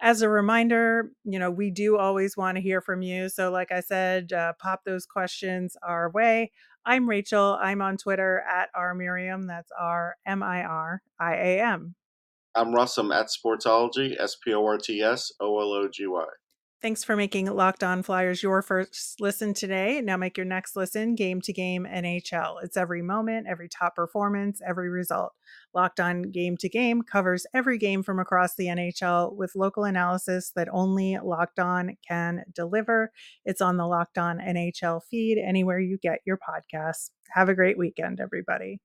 As 0.00 0.20
a 0.20 0.28
reminder, 0.28 1.10
you 1.24 1.38
know, 1.38 1.50
we 1.50 1.70
do 1.70 1.96
always 1.96 2.36
want 2.36 2.56
to 2.56 2.62
hear 2.62 2.80
from 2.82 3.00
you. 3.00 3.28
So, 3.30 3.50
like 3.50 3.72
I 3.72 3.80
said, 3.80 4.32
uh, 4.32 4.52
pop 4.60 4.84
those 4.84 5.06
questions 5.06 5.76
our 5.82 6.10
way. 6.10 6.52
I'm 6.84 7.08
Rachel. 7.08 7.58
I'm 7.60 7.80
on 7.80 7.96
Twitter 7.96 8.42
at 8.48 8.68
R 8.74 8.94
Miriam. 8.94 9.46
That's 9.46 9.72
R 9.78 10.16
M 10.26 10.42
I 10.42 10.62
R 10.62 11.02
I 11.18 11.34
A 11.34 11.60
M. 11.60 11.94
I'm 12.54 12.74
Russ. 12.74 12.96
I'm 12.96 13.10
at 13.10 13.26
Sportsology, 13.26 14.14
S 14.18 14.36
P 14.42 14.54
O 14.54 14.64
R 14.64 14.78
T 14.78 15.02
S 15.02 15.32
O 15.40 15.58
L 15.60 15.72
O 15.72 15.88
G 15.88 16.06
Y. 16.06 16.24
Thanks 16.82 17.02
for 17.02 17.16
making 17.16 17.46
Locked 17.46 17.82
On 17.82 18.02
Flyers 18.02 18.42
your 18.42 18.60
first 18.60 19.18
listen 19.18 19.54
today. 19.54 20.02
Now 20.02 20.18
make 20.18 20.36
your 20.36 20.44
next 20.44 20.76
listen 20.76 21.14
game 21.14 21.40
to 21.40 21.52
game 21.52 21.86
NHL. 21.90 22.62
It's 22.62 22.76
every 22.76 23.00
moment, 23.00 23.46
every 23.48 23.66
top 23.66 23.96
performance, 23.96 24.60
every 24.64 24.90
result. 24.90 25.32
Locked 25.74 26.00
On 26.00 26.22
Game 26.22 26.54
to 26.58 26.68
Game 26.68 27.00
covers 27.00 27.46
every 27.54 27.78
game 27.78 28.02
from 28.02 28.18
across 28.18 28.56
the 28.56 28.66
NHL 28.66 29.34
with 29.34 29.56
local 29.56 29.84
analysis 29.84 30.52
that 30.54 30.68
only 30.70 31.16
Locked 31.16 31.58
On 31.58 31.96
can 32.06 32.44
deliver. 32.54 33.10
It's 33.46 33.62
on 33.62 33.78
the 33.78 33.86
Locked 33.86 34.18
On 34.18 34.38
NHL 34.38 35.00
feed 35.10 35.38
anywhere 35.42 35.80
you 35.80 35.96
get 35.96 36.20
your 36.26 36.38
podcasts. 36.38 37.10
Have 37.30 37.48
a 37.48 37.54
great 37.54 37.78
weekend, 37.78 38.20
everybody. 38.20 38.80